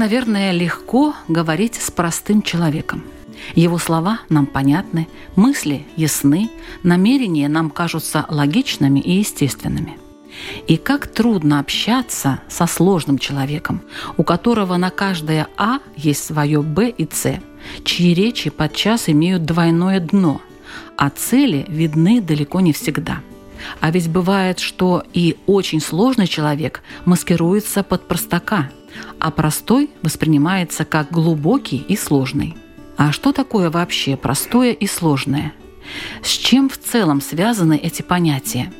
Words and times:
Наверное, 0.00 0.52
легко 0.52 1.14
говорить 1.28 1.74
с 1.74 1.90
простым 1.90 2.40
человеком. 2.40 3.04
Его 3.54 3.76
слова 3.76 4.20
нам 4.30 4.46
понятны, 4.46 5.08
мысли 5.36 5.86
ясны, 5.94 6.48
намерения 6.82 7.48
нам 7.48 7.68
кажутся 7.68 8.24
логичными 8.30 8.98
и 8.98 9.18
естественными. 9.18 9.98
И 10.66 10.78
как 10.78 11.06
трудно 11.06 11.60
общаться 11.60 12.40
со 12.48 12.66
сложным 12.66 13.18
человеком, 13.18 13.82
у 14.16 14.24
которого 14.24 14.78
на 14.78 14.88
каждое 14.88 15.48
«а» 15.58 15.80
есть 15.98 16.24
свое 16.24 16.62
«б» 16.62 16.88
и 16.88 17.06
«с», 17.12 17.38
чьи 17.84 18.14
речи 18.14 18.48
подчас 18.48 19.10
имеют 19.10 19.44
двойное 19.44 20.00
дно– 20.00 20.40
а 20.96 21.10
цели 21.10 21.66
видны 21.68 22.22
далеко 22.22 22.60
не 22.60 22.72
всегда. 22.72 23.20
А 23.80 23.90
ведь 23.90 24.08
бывает, 24.10 24.58
что 24.58 25.02
и 25.12 25.36
очень 25.46 25.80
сложный 25.80 26.26
человек 26.26 26.82
маскируется 27.04 27.82
под 27.82 28.08
простака, 28.08 28.70
а 29.18 29.30
простой 29.30 29.90
воспринимается 30.02 30.84
как 30.84 31.10
глубокий 31.10 31.78
и 31.78 31.96
сложный. 31.96 32.56
А 32.96 33.12
что 33.12 33.32
такое 33.32 33.70
вообще 33.70 34.16
простое 34.16 34.72
и 34.72 34.86
сложное? 34.86 35.52
С 36.22 36.30
чем 36.30 36.68
в 36.68 36.78
целом 36.78 37.20
связаны 37.20 37.76
эти 37.76 38.02
понятия? 38.02 38.72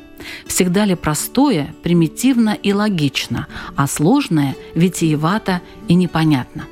Всегда 0.45 0.85
ли 0.85 0.95
простое 0.95 1.73
примитивно 1.81 2.51
и 2.51 2.73
логично, 2.73 3.47
а 3.75 3.87
сложное 3.87 4.55
витиевато 4.75 5.61
и 5.87 5.95
непонятно? 5.95 6.67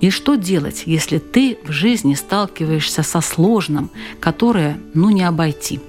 И 0.00 0.10
что 0.10 0.34
делать, 0.34 0.82
если 0.86 1.18
ты 1.18 1.58
в 1.64 1.70
жизни 1.70 2.14
сталкиваешься 2.14 3.02
со 3.02 3.20
сложным, 3.20 3.90
которое 4.20 4.78
ну 4.94 5.10
не 5.10 5.22
обойти? 5.22 5.80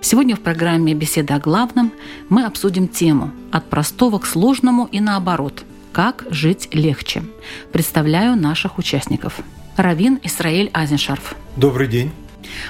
Сегодня 0.00 0.34
в 0.34 0.40
программе 0.40 0.94
«Беседа 0.94 1.36
о 1.36 1.38
главном» 1.38 1.92
мы 2.28 2.44
обсудим 2.44 2.88
тему 2.88 3.30
«От 3.52 3.70
простого 3.70 4.18
к 4.18 4.26
сложному 4.26 4.88
и 4.90 5.00
наоборот. 5.00 5.64
Как 5.92 6.24
жить 6.30 6.68
легче». 6.72 7.22
Представляю 7.72 8.36
наших 8.36 8.78
участников. 8.78 9.40
Равин 9.76 10.20
Исраиль 10.22 10.70
Азеншарф. 10.72 11.34
Добрый 11.56 11.88
день. 11.88 12.12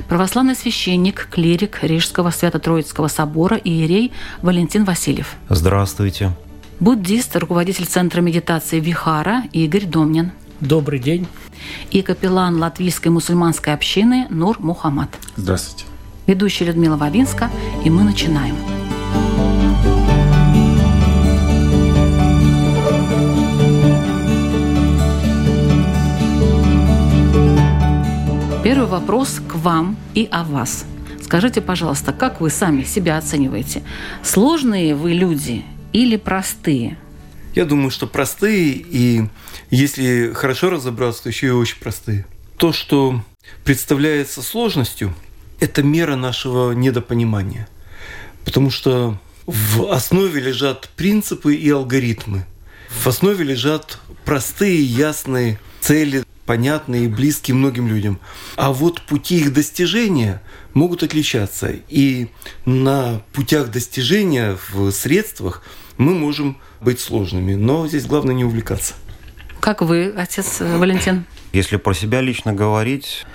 Православный 0.09 0.55
священник, 0.55 1.29
клирик 1.31 1.79
Рижского 1.83 2.31
Свято-Троицкого 2.31 3.09
собора 3.09 3.57
Иерей 3.57 4.13
Валентин 4.43 4.85
Васильев. 4.85 5.35
Здравствуйте. 5.49 6.33
Буддист, 6.81 7.37
руководитель 7.37 7.87
Центра 7.87 8.21
медитации 8.21 8.81
Вихара 8.81 9.45
Игорь 9.53 9.85
Домнин. 9.85 10.33
Добрый 10.61 10.99
день. 10.99 11.27
И 11.91 12.03
капеллан 12.03 12.59
латвийской 12.59 13.09
мусульманской 13.09 13.75
общины 13.75 14.27
Нур 14.31 14.61
Мухаммад. 14.61 15.11
Здравствуйте. 15.37 15.85
Ведущая 16.27 16.67
Людмила 16.67 16.97
Вавинска, 16.97 17.51
и 17.85 17.91
мы 17.91 18.03
начинаем. 18.03 18.57
Первый 18.57 18.80
вопрос 28.91 29.41
к 29.49 29.55
вам 29.55 29.97
и 30.15 30.29
о 30.31 30.43
вас. 30.43 30.85
Скажите, 31.23 31.61
пожалуйста, 31.61 32.13
как 32.13 32.41
вы 32.41 32.51
сами 32.51 32.83
себя 32.83 33.17
оцениваете? 33.19 33.85
Сложные 34.25 34.97
вы 34.97 35.13
люди 35.13 35.65
или 35.93 36.17
простые? 36.17 36.99
Я 37.55 37.65
думаю, 37.65 37.91
что 37.91 38.09
простые, 38.09 38.73
и 38.73 39.29
если 39.71 40.33
хорошо 40.35 40.71
разобраться, 40.71 41.23
то 41.23 41.29
еще 41.29 41.47
и 41.47 41.51
очень 41.51 41.79
простые. 41.79 42.27
То, 42.57 42.73
что 42.73 43.23
представляется 43.65 44.43
сложностью, 44.43 45.15
это 45.61 45.85
мера 45.85 46.17
нашего 46.17 46.73
недопонимания. 46.73 47.69
Потому 48.45 48.71
что 48.71 49.19
в 49.47 49.93
основе 49.93 50.41
лежат 50.41 50.89
принципы 50.97 51.55
и 51.55 51.71
алгоритмы. 51.71 52.45
В 52.89 53.07
основе 53.07 53.45
лежат 53.45 54.01
простые, 54.25 54.83
ясные 54.83 55.61
цели, 55.81 56.25
понятные 56.51 57.05
и 57.05 57.07
близкие 57.07 57.55
многим 57.55 57.87
людям. 57.87 58.19
А 58.57 58.73
вот 58.73 59.03
пути 59.03 59.39
их 59.39 59.53
достижения 59.53 60.43
могут 60.75 61.05
отличаться. 61.05 61.71
И 61.89 62.27
на 62.65 63.23
путях 63.33 63.71
достижения, 63.71 64.59
в 64.73 64.91
средствах 64.91 65.63
мы 65.97 66.13
можем 66.13 66.59
быть 66.81 66.99
сложными. 66.99 67.55
Но 67.55 67.87
здесь 67.87 68.05
главное 68.05 68.35
не 68.35 68.45
увлекаться. 68.45 68.95
Как 69.61 69.81
вы, 69.81 70.13
отец 70.17 70.57
Валентин? 70.59 71.25
Если 71.53 71.77
про 71.77 71.95
себя 71.95 72.21
лично 72.21 72.53
говорить, 72.53 73.27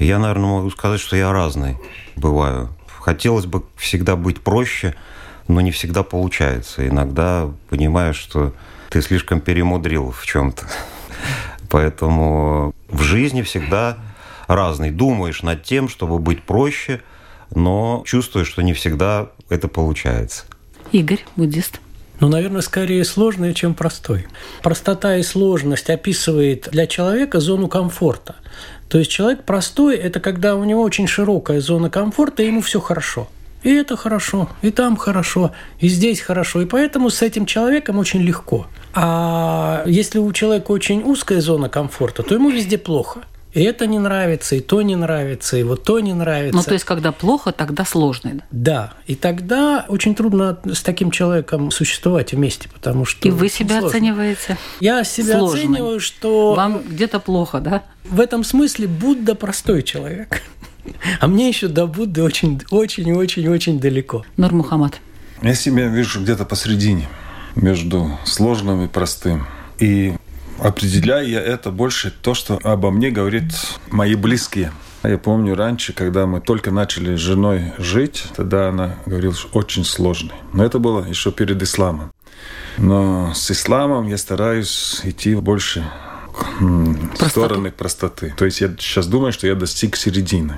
я, 0.00 0.18
наверное, 0.18 0.50
могу 0.50 0.70
сказать, 0.70 0.98
что 0.98 1.14
я 1.14 1.30
разный 1.30 1.76
бываю. 2.16 2.76
Хотелось 2.98 3.46
бы 3.46 3.62
всегда 3.76 4.16
быть 4.16 4.40
проще, 4.40 4.96
но 5.46 5.60
не 5.60 5.70
всегда 5.70 6.02
получается. 6.02 6.88
Иногда 6.88 7.52
понимаешь, 7.70 8.16
что 8.16 8.52
ты 8.90 9.00
слишком 9.00 9.40
перемудрил 9.40 10.10
в 10.10 10.26
чем-то. 10.26 10.66
Поэтому 11.74 12.72
в 12.88 13.02
жизни 13.02 13.42
всегда 13.42 13.98
разный. 14.46 14.92
Думаешь 14.92 15.42
над 15.42 15.64
тем, 15.64 15.88
чтобы 15.88 16.20
быть 16.20 16.44
проще, 16.44 17.00
но 17.52 18.04
чувствуешь, 18.06 18.46
что 18.46 18.62
не 18.62 18.74
всегда 18.74 19.30
это 19.48 19.66
получается. 19.66 20.44
Игорь, 20.92 21.24
буддист. 21.34 21.80
Ну, 22.20 22.28
наверное, 22.28 22.60
скорее 22.60 23.04
сложный, 23.04 23.54
чем 23.54 23.74
простой. 23.74 24.28
Простота 24.62 25.16
и 25.16 25.24
сложность 25.24 25.90
описывает 25.90 26.68
для 26.70 26.86
человека 26.86 27.40
зону 27.40 27.66
комфорта. 27.66 28.36
То 28.88 28.98
есть 28.98 29.10
человек 29.10 29.42
простой– 29.42 29.96
это 29.98 30.20
когда 30.20 30.54
у 30.54 30.62
него 30.62 30.80
очень 30.80 31.08
широкая 31.08 31.60
зона 31.60 31.90
комфорта, 31.90 32.44
и 32.44 32.46
ему 32.46 32.60
все 32.60 32.78
хорошо. 32.78 33.26
И 33.64 33.70
это 33.70 33.96
хорошо, 33.96 34.48
и 34.62 34.70
там 34.70 34.96
хорошо, 34.96 35.52
и 35.80 35.88
здесь 35.88 36.20
хорошо. 36.20 36.62
И 36.62 36.66
поэтому 36.66 37.10
с 37.10 37.22
этим 37.22 37.46
человеком 37.46 37.98
очень 37.98 38.20
легко. 38.20 38.66
А 38.94 39.82
если 39.86 40.18
у 40.18 40.32
человека 40.32 40.70
очень 40.70 41.02
узкая 41.02 41.40
зона 41.40 41.68
комфорта, 41.68 42.22
то 42.22 42.34
ему 42.34 42.50
везде 42.50 42.78
плохо– 42.78 43.22
и 43.54 43.62
это 43.62 43.86
не 43.86 44.00
нравится, 44.00 44.56
и 44.56 44.60
то 44.60 44.82
не 44.82 44.96
нравится, 44.96 45.56
и 45.56 45.62
вот 45.62 45.84
то 45.84 46.00
не 46.00 46.12
нравится. 46.12 46.56
Ну, 46.56 46.62
то 46.64 46.72
есть, 46.72 46.84
когда 46.84 47.12
плохо, 47.12 47.52
тогда 47.52 47.84
сложно. 47.84 48.42
Да. 48.50 48.94
И 49.06 49.14
тогда 49.14 49.86
очень 49.88 50.16
трудно 50.16 50.58
с 50.64 50.82
таким 50.82 51.12
человеком 51.12 51.70
существовать 51.70 52.32
вместе, 52.32 52.68
потому 52.68 53.04
что... 53.04 53.28
И 53.28 53.30
вы 53.30 53.48
себя 53.48 53.78
сложно. 53.78 53.88
оцениваете? 53.90 54.58
Я 54.80 55.04
себя 55.04 55.38
Сложный. 55.38 55.60
оцениваю, 55.60 56.00
что... 56.00 56.54
Вам 56.54 56.82
где-то 56.82 57.20
плохо, 57.20 57.60
да? 57.60 57.84
В 58.02 58.18
этом 58.18 58.42
смысле 58.42 58.88
Будда 58.88 59.36
простой 59.36 59.84
человек. 59.84 60.42
А 61.20 61.26
мне 61.26 61.48
еще 61.48 61.68
до 61.68 61.86
Будды 61.86 62.22
очень-очень-очень-очень 62.22 63.80
далеко. 63.80 64.24
Нур 64.36 64.52
Мухаммад. 64.52 65.00
Я 65.42 65.54
себя 65.54 65.88
вижу 65.88 66.20
где-то 66.20 66.44
посередине, 66.44 67.08
между 67.54 68.18
сложным 68.24 68.84
и 68.84 68.88
простым. 68.88 69.46
И 69.78 70.14
Определяю 70.58 71.28
я 71.28 71.40
это 71.40 71.70
больше 71.70 72.10
то, 72.10 72.34
что 72.34 72.58
обо 72.62 72.90
мне 72.90 73.10
говорит 73.10 73.44
мои 73.90 74.14
близкие. 74.14 74.72
Я 75.02 75.18
помню 75.18 75.54
раньше, 75.54 75.92
когда 75.92 76.26
мы 76.26 76.40
только 76.40 76.70
начали 76.70 77.16
с 77.16 77.20
женой 77.20 77.72
жить, 77.76 78.24
тогда 78.36 78.68
она 78.68 78.96
говорила, 79.04 79.34
что 79.34 79.48
очень 79.58 79.84
сложный. 79.84 80.32
Но 80.52 80.64
это 80.64 80.78
было 80.78 81.04
еще 81.04 81.30
перед 81.32 81.62
исламом. 81.62 82.12
Но 82.78 83.34
с 83.34 83.50
исламом 83.50 84.08
я 84.08 84.16
стараюсь 84.16 85.00
идти 85.04 85.34
больше 85.34 85.84
в 86.60 87.28
стороны 87.28 87.70
простоты. 87.70 88.32
То 88.36 88.44
есть 88.44 88.60
я 88.60 88.68
сейчас 88.78 89.06
думаю, 89.06 89.32
что 89.32 89.46
я 89.46 89.54
достиг 89.54 89.96
середины. 89.96 90.54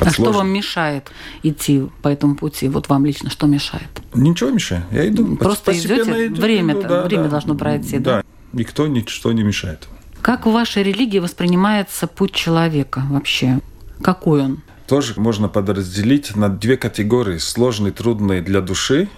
А 0.00 0.10
что 0.10 0.32
вам 0.32 0.48
мешает 0.48 1.10
идти 1.42 1.88
по 2.02 2.08
этому 2.08 2.36
пути? 2.36 2.68
Вот 2.68 2.88
вам 2.88 3.04
лично 3.04 3.30
что 3.30 3.46
мешает? 3.46 3.88
Ничего 4.14 4.50
мешает. 4.50 4.84
Я 4.92 5.08
иду. 5.08 5.36
Просто 5.36 5.72
идете, 5.72 6.26
иду, 6.26 6.40
время, 6.40 6.74
иду, 6.74 6.82
да, 6.82 7.02
время 7.04 7.24
да, 7.24 7.30
должно 7.30 7.54
пройти. 7.54 7.98
Да, 7.98 8.18
да, 8.18 8.22
никто 8.52 8.86
ничто 8.86 9.32
не 9.32 9.42
мешает. 9.42 9.88
Как 10.20 10.46
в 10.46 10.52
вашей 10.52 10.82
религии 10.82 11.18
воспринимается 11.18 12.06
путь 12.06 12.32
человека 12.32 13.02
вообще? 13.10 13.60
Какой 14.02 14.42
он? 14.42 14.62
Тоже 14.86 15.14
можно 15.16 15.48
подразделить 15.48 16.36
на 16.36 16.48
две 16.48 16.76
категории. 16.76 17.38
Сложный, 17.38 17.92
трудный 17.92 18.40
для 18.40 18.60
души 18.60 19.08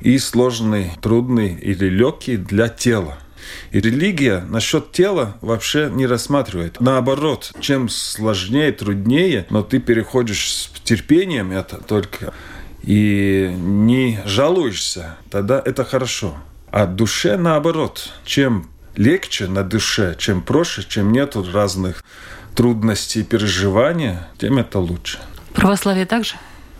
и 0.00 0.18
сложный, 0.18 0.92
трудный 1.00 1.54
или 1.54 1.88
легкий 1.88 2.36
для 2.36 2.68
тела. 2.68 3.18
И 3.70 3.80
религия 3.80 4.40
насчет 4.48 4.92
тела 4.92 5.36
вообще 5.40 5.90
не 5.92 6.06
рассматривает. 6.06 6.80
Наоборот, 6.80 7.52
чем 7.60 7.88
сложнее, 7.88 8.72
труднее, 8.72 9.46
но 9.50 9.62
ты 9.62 9.78
переходишь 9.78 10.52
с 10.52 10.70
терпением 10.84 11.52
это 11.52 11.78
только 11.78 12.32
и 12.82 13.50
не 13.56 14.20
жалуешься, 14.26 15.16
тогда 15.30 15.62
это 15.64 15.84
хорошо. 15.84 16.36
А 16.70 16.86
душе 16.86 17.36
наоборот. 17.36 18.12
Чем 18.24 18.68
легче 18.96 19.46
на 19.46 19.62
душе, 19.62 20.16
чем 20.18 20.42
проще, 20.42 20.84
чем 20.86 21.12
нету 21.12 21.46
разных 21.52 22.04
трудностей 22.54 23.20
и 23.20 23.24
переживаний, 23.24 24.14
тем 24.38 24.58
это 24.58 24.78
лучше. 24.78 25.18
Православие 25.54 26.06
также? 26.06 26.34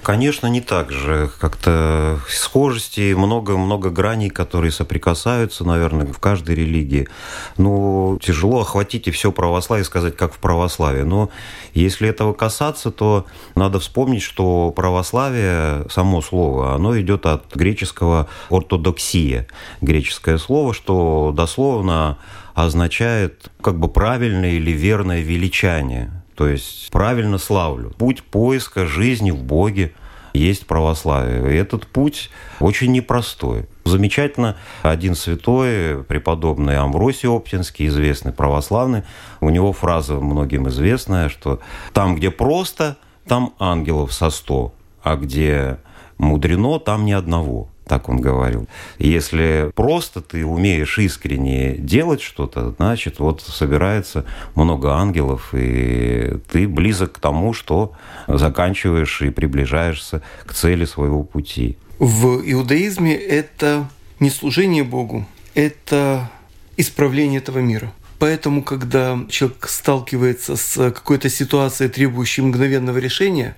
Конечно, 0.04 0.48
не 0.48 0.60
так 0.60 0.92
же. 0.92 1.30
Как-то 1.40 2.20
схожести, 2.28 3.14
много-много 3.14 3.88
граней, 3.88 4.28
которые 4.28 4.70
соприкасаются, 4.70 5.64
наверное, 5.64 6.04
в 6.04 6.18
каждой 6.18 6.56
религии. 6.56 7.08
Ну, 7.56 8.18
тяжело 8.22 8.60
охватить 8.60 9.08
и 9.08 9.10
все 9.10 9.32
православие 9.32 9.86
сказать, 9.86 10.14
как 10.14 10.34
в 10.34 10.38
православии. 10.38 11.02
Но 11.02 11.30
если 11.72 12.06
этого 12.06 12.34
касаться, 12.34 12.90
то 12.90 13.24
надо 13.54 13.80
вспомнить, 13.80 14.22
что 14.22 14.72
православие, 14.72 15.86
само 15.88 16.20
слово, 16.20 16.74
оно 16.74 17.00
идет 17.00 17.24
от 17.24 17.56
греческого 17.56 18.28
ортодоксия. 18.50 19.46
Греческое 19.80 20.36
слово, 20.36 20.74
что 20.74 21.32
дословно 21.34 22.18
означает 22.52 23.50
как 23.62 23.78
бы 23.78 23.88
правильное 23.88 24.52
или 24.52 24.70
верное 24.70 25.22
величание. 25.22 26.23
То 26.36 26.48
есть 26.48 26.90
правильно 26.90 27.38
славлю. 27.38 27.90
Путь 27.90 28.22
поиска 28.22 28.86
жизни 28.86 29.30
в 29.30 29.42
Боге 29.42 29.92
есть 30.32 30.66
православие. 30.66 31.54
И 31.54 31.56
этот 31.56 31.86
путь 31.86 32.30
очень 32.58 32.92
непростой. 32.92 33.66
Замечательно, 33.84 34.56
один 34.82 35.14
святой, 35.14 36.02
преподобный 36.02 36.76
Амвросий 36.76 37.28
Оптинский, 37.28 37.86
известный 37.86 38.32
православный, 38.32 39.04
у 39.40 39.50
него 39.50 39.72
фраза 39.72 40.14
многим 40.14 40.68
известная, 40.68 41.28
что 41.28 41.60
там, 41.92 42.16
где 42.16 42.30
просто, 42.30 42.96
там 43.28 43.54
ангелов 43.58 44.12
со 44.12 44.30
сто, 44.30 44.74
а 45.02 45.16
где 45.16 45.78
мудрено, 46.18 46.80
там 46.80 47.04
ни 47.04 47.12
одного 47.12 47.68
так 47.86 48.08
он 48.08 48.20
говорил. 48.20 48.66
Если 48.98 49.70
просто 49.74 50.20
ты 50.20 50.44
умеешь 50.44 50.98
искренне 50.98 51.76
делать 51.76 52.20
что-то, 52.20 52.74
значит, 52.78 53.18
вот 53.18 53.42
собирается 53.42 54.24
много 54.54 54.94
ангелов, 54.94 55.50
и 55.52 56.38
ты 56.50 56.66
близок 56.66 57.12
к 57.12 57.18
тому, 57.18 57.52
что 57.52 57.92
заканчиваешь 58.26 59.22
и 59.22 59.30
приближаешься 59.30 60.22
к 60.46 60.54
цели 60.54 60.84
своего 60.84 61.22
пути. 61.22 61.76
В 61.98 62.40
иудаизме 62.44 63.14
это 63.14 63.88
не 64.20 64.30
служение 64.30 64.84
Богу, 64.84 65.26
это 65.54 66.30
исправление 66.76 67.40
этого 67.40 67.58
мира. 67.58 67.92
Поэтому, 68.18 68.62
когда 68.62 69.18
человек 69.28 69.68
сталкивается 69.68 70.56
с 70.56 70.90
какой-то 70.92 71.28
ситуацией, 71.28 71.90
требующей 71.90 72.42
мгновенного 72.42 72.98
решения, 72.98 73.56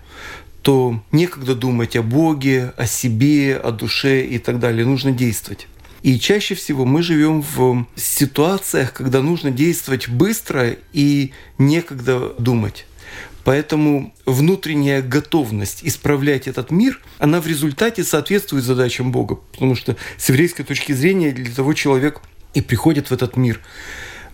то 0.67 1.01
некогда 1.13 1.55
думать 1.55 1.95
о 1.95 2.03
Боге, 2.03 2.73
о 2.77 2.89
себе, 2.89 3.57
о 3.57 3.71
душе 3.71 4.27
и 4.27 4.41
так 4.41 4.59
далее. 4.59 4.85
Нужно 4.85 5.13
действовать. 5.13 5.69
И 6.03 6.19
чаще 6.19 6.57
всего 6.57 6.85
мы 6.85 7.05
живем 7.05 7.41
в 7.41 7.87
ситуациях, 7.95 8.93
когда 8.93 9.23
нужно 9.23 9.53
действовать 9.53 10.09
быстро 10.09 10.75
и 10.93 11.31
некогда 11.59 12.33
думать. 12.41 12.85
Поэтому 13.45 14.13
внутренняя 14.25 15.03
готовность 15.03 15.85
исправлять 15.85 16.49
этот 16.49 16.73
мир, 16.73 17.01
она 17.21 17.41
в 17.41 17.47
результате 17.47 18.03
соответствует 18.03 18.65
задачам 18.65 19.12
Бога. 19.12 19.37
Потому 19.53 19.77
что 19.77 19.95
с 20.19 20.29
еврейской 20.31 20.65
точки 20.65 20.91
зрения 20.91 21.31
для 21.31 21.55
того 21.55 21.75
человек 21.75 22.23
и 22.55 22.61
приходит 22.61 23.11
в 23.11 23.12
этот 23.12 23.37
мир, 23.37 23.61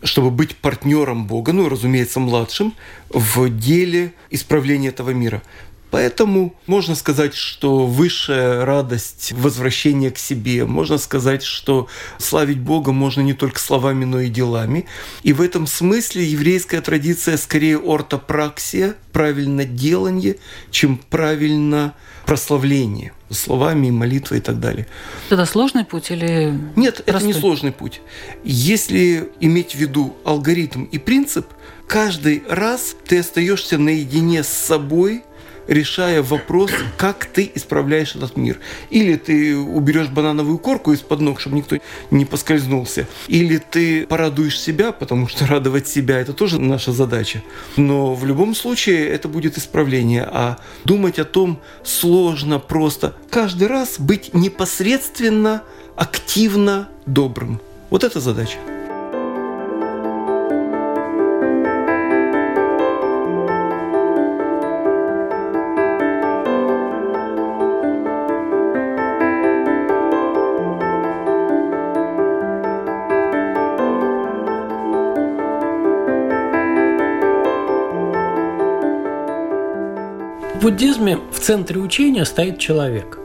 чтобы 0.03 0.31
быть 0.31 0.57
партнером 0.57 1.27
Бога, 1.27 1.53
ну, 1.53 1.69
разумеется, 1.69 2.21
младшим, 2.21 2.75
в 3.11 3.51
деле 3.51 4.15
исправления 4.31 4.89
этого 4.89 5.11
мира. 5.11 5.43
Поэтому 5.93 6.55
можно 6.67 6.95
сказать, 6.95 7.35
что 7.35 7.87
высшая 7.87 8.65
радость 8.65 9.33
возвращения 9.33 10.11
к 10.11 10.17
себе. 10.17 10.65
Можно 10.65 10.97
сказать, 10.97 11.43
что 11.43 11.87
славить 12.17 12.61
Бога 12.61 12.93
можно 12.93 13.21
не 13.21 13.35
только 13.35 13.61
словами, 13.61 14.07
но 14.07 14.21
и 14.21 14.31
делами. 14.31 14.87
И 15.23 15.35
в 15.35 15.43
этом 15.43 15.67
смысле 15.67 16.25
еврейская 16.25 16.81
традиция 16.81 17.37
скорее 17.37 17.79
ортопраксия, 17.79 18.95
правильно 19.13 19.67
делание, 19.67 20.37
чем 20.71 20.97
правильно 20.97 21.93
прославление 22.25 23.13
словами, 23.29 23.91
молитвой 23.91 24.39
и 24.39 24.43
так 24.43 24.61
далее. 24.61 24.87
Это 25.29 25.45
сложный 25.45 25.85
путь 25.85 26.11
или 26.11 26.59
Нет, 26.75 27.03
простой? 27.05 27.15
это 27.17 27.27
не 27.27 27.35
сложный 27.35 27.73
путь. 27.73 28.01
Если 28.45 29.31
иметь 29.41 29.73
в 29.73 29.79
виду 29.79 30.17
алгоритм 30.25 30.85
и 30.85 30.97
принцип, 30.97 31.49
каждый 31.87 32.45
раз 32.49 32.97
ты 33.07 33.19
остаешься 33.19 33.77
наедине 33.77 34.43
с 34.43 34.49
собой– 34.49 35.23
решая 35.67 36.23
вопрос, 36.23 36.71
как 36.97 37.27
ты 37.27 37.51
исправляешь 37.55 38.15
этот 38.15 38.37
мир. 38.37 38.59
Или 38.91 39.17
ты 39.17 39.57
уберешь 39.57 40.09
банановую 40.09 40.59
корку 40.59 40.93
из-под 40.93 41.21
ног, 41.21 41.41
чтобы 41.41 41.57
никто 41.57 41.77
не 42.11 42.25
поскользнулся. 42.25 43.07
Или 43.29 43.59
ты 43.59 44.07
порадуешь 44.07 44.61
себя, 44.61 44.93
потому 44.93 45.29
что 45.29 45.47
радовать 45.47 45.89
себя– 45.89 46.19
это 46.21 46.33
тоже 46.33 46.61
наша 46.61 46.93
задача. 46.93 47.43
Но 47.77 48.15
в 48.15 48.25
любом 48.25 48.55
случае 48.55 49.07
это 49.09 49.29
будет 49.29 49.59
исправление. 49.59 50.29
А 50.31 50.59
думать 50.85 51.19
о 51.19 51.25
том 51.25 51.61
сложно 51.85 52.59
просто. 52.59 53.15
Каждый 53.31 53.69
раз 53.69 53.99
быть 53.99 54.35
непосредственно, 54.35 55.63
активно 55.97 56.89
добрым. 57.07 57.61
Вот 57.91 58.05
это 58.05 58.21
задача. 58.21 58.59
Буддизме 80.63 81.19
в 81.33 81.41
центре 81.41 81.81
учения 81.81 82.25
стоит 82.25 82.59
человек. 82.59 83.19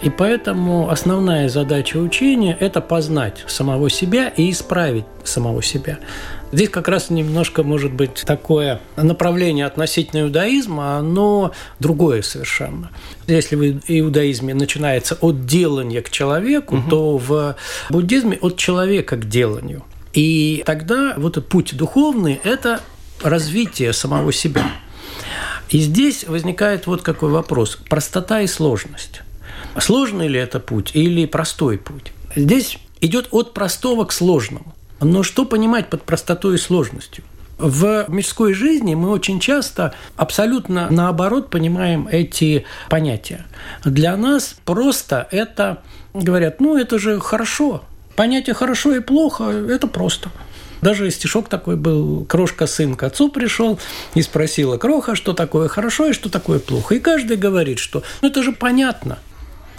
И 0.00 0.10
поэтому 0.10 0.90
основная 0.90 1.48
задача 1.48 1.96
учения– 1.96 2.56
это 2.60 2.80
познать 2.80 3.44
самого 3.48 3.90
себя 3.90 4.28
и 4.28 4.50
исправить 4.52 5.04
самого 5.24 5.60
себя. 5.60 5.98
Здесь 6.52 6.68
как 6.68 6.86
раз 6.86 7.10
немножко 7.10 7.64
может 7.64 7.92
быть 7.92 8.22
такое 8.24 8.80
направление 8.96 9.66
относительно 9.66 10.22
иудаизма, 10.22 10.96
оно 10.98 11.52
другое 11.80 12.22
совершенно. 12.22 12.90
Если 13.26 13.56
в 13.56 13.80
иудаизме 13.88 14.54
начинается 14.54 15.18
от 15.20 15.46
делания 15.46 16.00
к 16.00 16.10
человеку, 16.10 16.76
угу. 16.76 16.90
то 16.90 17.18
в 17.18 17.56
буддизме 17.90 18.38
от 18.40 18.56
человека 18.56 19.16
к 19.16 19.28
деланию. 19.28 19.84
И 20.12 20.62
тогда 20.64 21.14
вот 21.16 21.36
этот 21.36 21.48
путь 21.48 21.76
духовный– 21.76 22.40
это 22.44 22.80
развитие 23.20 23.92
самого 23.92 24.32
себя. 24.32 24.62
И 25.70 25.78
здесь 25.78 26.24
возникает 26.26 26.86
вот 26.86 27.02
какой 27.02 27.30
вопрос. 27.30 27.78
Простота 27.88 28.40
и 28.40 28.46
сложность. 28.46 29.22
Сложный 29.78 30.28
ли 30.28 30.38
это 30.38 30.60
путь 30.60 30.92
или 30.94 31.26
простой 31.26 31.78
путь? 31.78 32.12
Здесь 32.34 32.78
идет 33.00 33.28
от 33.30 33.54
простого 33.54 34.04
к 34.04 34.12
сложному. 34.12 34.74
Но 35.00 35.22
что 35.22 35.44
понимать 35.44 35.88
под 35.90 36.02
простотой 36.02 36.56
и 36.56 36.58
сложностью? 36.58 37.24
В 37.58 38.06
мирской 38.08 38.54
жизни 38.54 38.94
мы 38.94 39.10
очень 39.10 39.40
часто 39.40 39.92
абсолютно 40.16 40.88
наоборот 40.90 41.50
понимаем 41.50 42.08
эти 42.10 42.64
понятия. 42.88 43.46
Для 43.84 44.16
нас 44.16 44.56
просто 44.64 45.26
это, 45.32 45.82
говорят, 46.14 46.60
ну 46.60 46.76
это 46.76 46.98
же 46.98 47.18
хорошо. 47.18 47.82
Понятие 48.14 48.54
хорошо 48.54 48.94
и 48.94 49.00
плохо– 49.00 49.44
это 49.68 49.86
просто. 49.88 50.30
Даже 50.80 51.10
стишок 51.10 51.48
такой 51.48 51.76
был, 51.76 52.24
крошка 52.24 52.66
сын 52.66 52.94
к 52.94 53.02
отцу 53.02 53.30
пришел 53.30 53.78
и 54.14 54.22
спросила, 54.22 54.76
кроха, 54.76 55.14
что 55.14 55.32
такое 55.32 55.68
хорошо 55.68 56.08
и 56.08 56.12
что 56.12 56.30
такое 56.30 56.58
плохо. 56.58 56.94
И 56.94 57.00
каждый 57.00 57.36
говорит, 57.36 57.78
что 57.78 58.02
ну 58.22 58.28
это 58.28 58.42
же 58.42 58.52
понятно. 58.52 59.18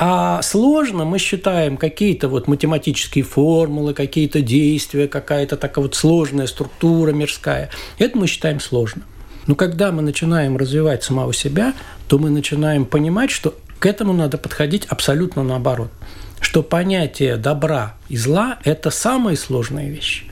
А 0.01 0.41
сложно 0.41 1.03
мы 1.03 1.20
считаем 1.20 1.75
какие-то 1.75 2.29
вот 2.29 2.48
математические 2.48 3.25
формулы, 3.25 3.94
какие-то 3.94 4.41
действия, 4.41 5.10
какая-то 5.10 5.58
такая 5.58 5.84
вот 5.84 5.96
сложная 5.96 6.48
структура 6.48 7.12
мирская. 7.12 7.70
Это 7.98 8.18
мы 8.18 8.27
считаем 8.27 8.62
сложно. 8.62 9.03
Но 9.46 9.56
когда 9.56 9.91
мы 9.91 10.01
начинаем 10.01 10.56
развивать 10.56 11.03
самого 11.03 11.34
себя, 11.34 11.74
то 12.08 12.18
мы 12.18 12.29
начинаем 12.29 12.86
понимать, 12.86 13.29
что 13.29 13.56
к 13.79 13.86
этому 13.86 14.13
надо 14.13 14.38
подходить 14.38 14.86
абсолютно 14.86 15.44
наоборот. 15.44 15.89
Что 16.39 16.63
понятие 16.63 17.36
добра 17.36 17.98
и 18.08 18.15
зла– 18.15 18.60
это 18.63 18.91
самые 18.91 19.36
сложные 19.36 19.89
вещи. 19.89 20.28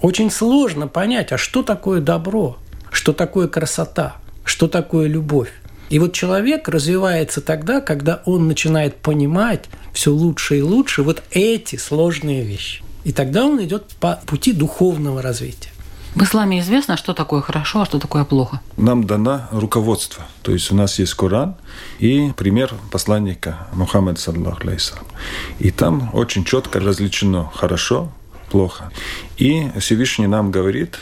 Очень 0.00 0.30
сложно 0.30 0.86
понять, 0.86 1.32
а 1.32 1.38
что 1.38 1.62
такое 1.62 2.00
добро, 2.00 2.56
что 2.92 3.12
такое 3.12 3.48
красота, 3.48 4.16
что 4.44 4.68
такое 4.68 5.08
любовь. 5.08 5.52
И 5.90 5.98
вот 5.98 6.12
человек 6.12 6.68
развивается 6.68 7.40
тогда, 7.40 7.80
когда 7.80 8.22
он 8.26 8.46
начинает 8.46 8.96
понимать 8.96 9.64
все 9.92 10.12
лучше 10.12 10.58
и 10.58 10.62
лучше 10.62 11.02
вот 11.02 11.22
эти 11.30 11.76
сложные 11.76 12.42
вещи. 12.42 12.82
И 13.04 13.12
тогда 13.12 13.46
он 13.46 13.62
идет 13.64 13.94
по 14.00 14.20
пути 14.26 14.52
духовного 14.52 15.22
развития. 15.22 15.70
В 16.14 16.22
исламе 16.22 16.60
известно, 16.60 16.96
что 16.96 17.14
такое 17.14 17.40
хорошо, 17.40 17.82
а 17.82 17.86
что 17.86 17.98
такое 17.98 18.24
плохо. 18.24 18.60
Нам 18.76 19.04
дано 19.04 19.42
руководство. 19.50 20.24
То 20.42 20.52
есть 20.52 20.70
у 20.72 20.74
нас 20.74 20.98
есть 20.98 21.14
Коран 21.14 21.56
и 21.98 22.32
пример 22.36 22.74
посланника 22.90 23.68
Мухаммада, 23.72 24.18
саллаху. 24.18 24.60
И 25.58 25.70
там 25.70 26.10
очень 26.14 26.44
четко 26.44 26.80
различено 26.80 27.50
хорошо, 27.54 28.10
плохо. 28.48 28.90
И 29.36 29.70
Всевышний 29.78 30.26
нам 30.26 30.50
говорит, 30.50 30.98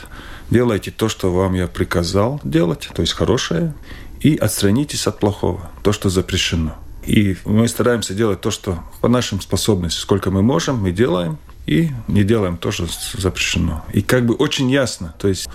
делайте 0.49 0.91
то, 0.91 1.09
что 1.09 1.33
вам 1.33 1.53
я 1.53 1.67
приказал 1.67 2.39
делать, 2.43 2.89
то 2.93 3.01
есть 3.01 3.13
хорошее, 3.13 3.73
и 4.19 4.35
отстранитесь 4.35 5.07
от 5.07 5.19
плохого, 5.19 5.69
то, 5.83 5.91
что 5.91 6.09
запрещено. 6.09 6.75
И 7.05 7.37
мы 7.45 7.67
стараемся 7.67 8.13
делать 8.13 8.41
то, 8.41 8.51
что 8.51 8.79
по 9.01 9.07
нашим 9.07 9.39
способностям, 9.41 10.01
сколько 10.01 10.29
мы 10.29 10.41
можем, 10.41 10.77
мы 10.77 10.91
делаем, 10.91 11.37
и 11.67 11.89
не 12.07 12.23
делаем 12.23 12.57
то, 12.57 12.71
что 12.71 12.87
запрещено. 13.17 13.83
И 13.93 14.01
как 14.01 14.25
бы 14.25 14.33
очень 14.33 14.71
ясно, 14.71 15.13
то 15.19 15.27
есть 15.27 15.47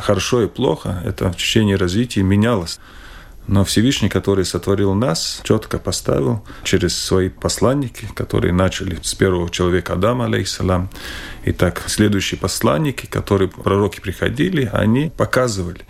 хорошо 0.00 0.42
и 0.42 0.48
плохо, 0.48 1.02
это 1.04 1.30
в 1.30 1.36
течение 1.36 1.76
развития 1.76 2.22
менялось. 2.22 2.80
Но 3.48 3.64
Всевышний, 3.64 4.10
который 4.10 4.44
сотворил 4.44 4.92
нас, 4.94 5.40
четко 5.42 5.78
поставил 5.78 6.44
через 6.64 6.96
свои 6.96 7.30
посланники, 7.30 8.06
которые 8.14 8.52
начали 8.52 8.98
с 9.02 9.14
первого 9.14 9.48
человека 9.48 9.94
Адама, 9.94 10.26
алейхиссалам. 10.26 10.90
И 11.44 11.52
так 11.52 11.82
следующие 11.86 12.38
посланники, 12.38 13.06
которые 13.06 13.48
пророки 13.48 14.00
приходили, 14.00 14.68
они 14.70 15.10
показывали 15.16 15.80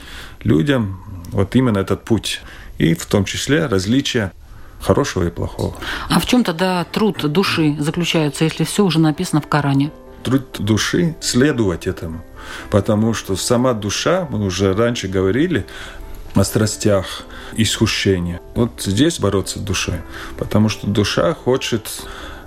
людям 0.45 1.03
вот 1.33 1.57
именно 1.57 1.79
этот 1.79 2.05
путь. 2.05 2.41
И 2.79 2.95
в 2.95 3.07
том 3.07 3.25
числе 3.25 3.67
различия 3.67 4.33
хорошего 4.81 5.27
и 5.27 5.31
плохого. 5.31 5.75
А 6.09 6.21
в 6.21 6.27
чем 6.27 6.45
тогда 6.45 6.85
труд 6.85 7.31
души 7.33 7.77
заключается, 7.81 8.45
если 8.45 8.63
все 8.63 8.85
уже 8.85 9.01
написано 9.01 9.41
в 9.41 9.49
Коране? 9.49 9.91
Труд 10.23 10.59
души– 10.61 11.17
следовать 11.21 11.89
этому. 11.89 12.25
Потому 12.71 13.15
что 13.15 13.35
сама 13.35 13.73
душа, 13.73 14.29
мы 14.31 14.45
уже 14.45 14.75
раньше 14.75 15.09
говорили, 15.09 15.67
о 16.35 16.45
страстях, 16.45 17.25
искушения. 17.57 18.41
Вот 18.55 18.83
здесь 18.83 19.19
бороться 19.19 19.59
с 19.59 19.63
душой, 19.63 20.03
потому 20.39 20.69
что 20.69 20.87
душа 20.87 21.35
хочет 21.35 21.89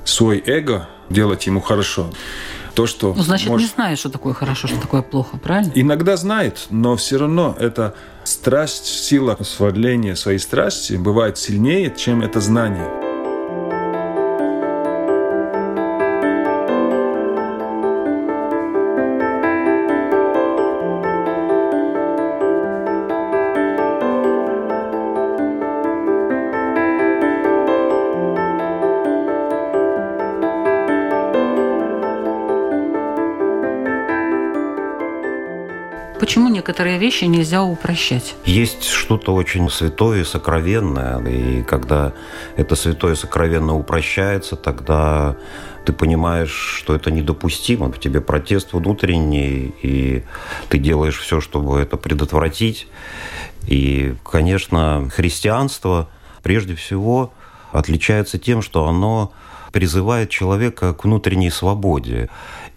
свой 0.05 0.41
эго 0.45 0.87
делать 1.09 1.47
ему 1.47 1.61
хорошо. 1.61 2.11
То, 2.73 2.87
что 2.87 3.13
ну, 3.13 3.21
значит, 3.21 3.49
может... 3.49 3.67
не 3.67 3.73
знает, 3.73 3.99
что 3.99 4.09
такое 4.09 4.33
хорошо, 4.33 4.67
что 4.67 4.79
такое 4.79 5.01
плохо, 5.01 5.37
правильно? 5.37 5.71
Иногда 5.75 6.15
знает, 6.15 6.67
но 6.69 6.95
все 6.95 7.17
равно 7.17 7.55
это 7.59 7.95
страсть, 8.23 8.85
сила 8.85 9.37
сверления 9.43 10.15
своей 10.15 10.39
страсти 10.39 10.93
бывает 10.93 11.37
сильнее, 11.37 11.93
чем 11.95 12.21
это 12.21 12.39
знание. 12.39 13.00
Некоторые 36.71 36.99
вещи 36.99 37.25
нельзя 37.25 37.63
упрощать? 37.63 38.33
Есть 38.45 38.85
что-то 38.85 39.33
очень 39.33 39.69
святое 39.69 40.23
сокровенное, 40.23 41.19
и 41.19 41.63
когда 41.63 42.13
это 42.55 42.75
святое 42.75 43.11
и 43.11 43.15
сокровенно 43.17 43.75
упрощается, 43.75 44.55
тогда 44.55 45.35
ты 45.85 45.91
понимаешь, 45.91 46.53
что 46.77 46.95
это 46.95 47.11
недопустимо, 47.11 47.91
в 47.91 47.99
тебе 47.99 48.21
протест 48.21 48.71
внутренний, 48.71 49.75
и 49.81 50.23
ты 50.69 50.77
делаешь 50.77 51.19
все, 51.19 51.41
чтобы 51.41 51.77
это 51.77 51.97
предотвратить. 51.97 52.87
И, 53.67 54.15
конечно, 54.23 55.09
христианство 55.13 56.07
прежде 56.41 56.75
всего 56.75 57.33
отличается 57.73 58.37
тем, 58.37 58.61
что 58.61 58.87
оно 58.87 59.33
призывает 59.73 60.29
человека 60.29 60.93
к 60.93 61.03
внутренней 61.03 61.49
свободе. 61.49 62.29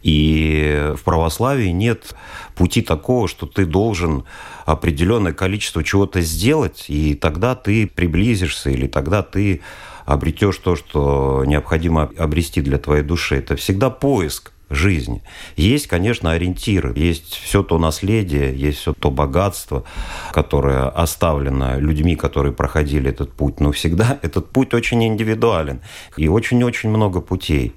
И 0.04 0.92
в 0.96 1.02
православии 1.02 1.70
нет 1.70 2.14
пути 2.54 2.82
такого, 2.82 3.26
что 3.26 3.46
ты 3.46 3.64
должен 3.64 4.24
определенное 4.66 5.32
количество 5.32 5.82
чего-то 5.82 6.20
сделать, 6.20 6.84
и 6.88 7.14
тогда 7.14 7.54
ты 7.54 7.86
приблизишься, 7.86 8.68
или 8.68 8.86
тогда 8.86 9.22
ты 9.22 9.62
обретешь 10.04 10.58
то, 10.58 10.76
что 10.76 11.44
необходимо 11.46 12.10
обрести 12.18 12.60
для 12.60 12.78
твоей 12.78 13.02
души. 13.02 13.36
Это 13.36 13.56
всегда 13.56 13.88
поиск 13.88 14.52
жизни. 14.74 15.22
Есть, 15.56 15.86
конечно, 15.86 16.32
ориентиры, 16.32 16.92
есть 16.96 17.34
все 17.34 17.62
то 17.62 17.78
наследие, 17.78 18.54
есть 18.56 18.78
все 18.78 18.92
то 18.92 19.10
богатство, 19.10 19.84
которое 20.32 20.88
оставлено 20.88 21.78
людьми, 21.78 22.16
которые 22.16 22.52
проходили 22.52 23.10
этот 23.10 23.32
путь. 23.32 23.60
Но 23.60 23.72
всегда 23.72 24.18
этот 24.22 24.50
путь 24.50 24.74
очень 24.74 25.04
индивидуален 25.04 25.80
и 26.16 26.28
очень-очень 26.28 26.90
много 26.90 27.20
путей. 27.20 27.74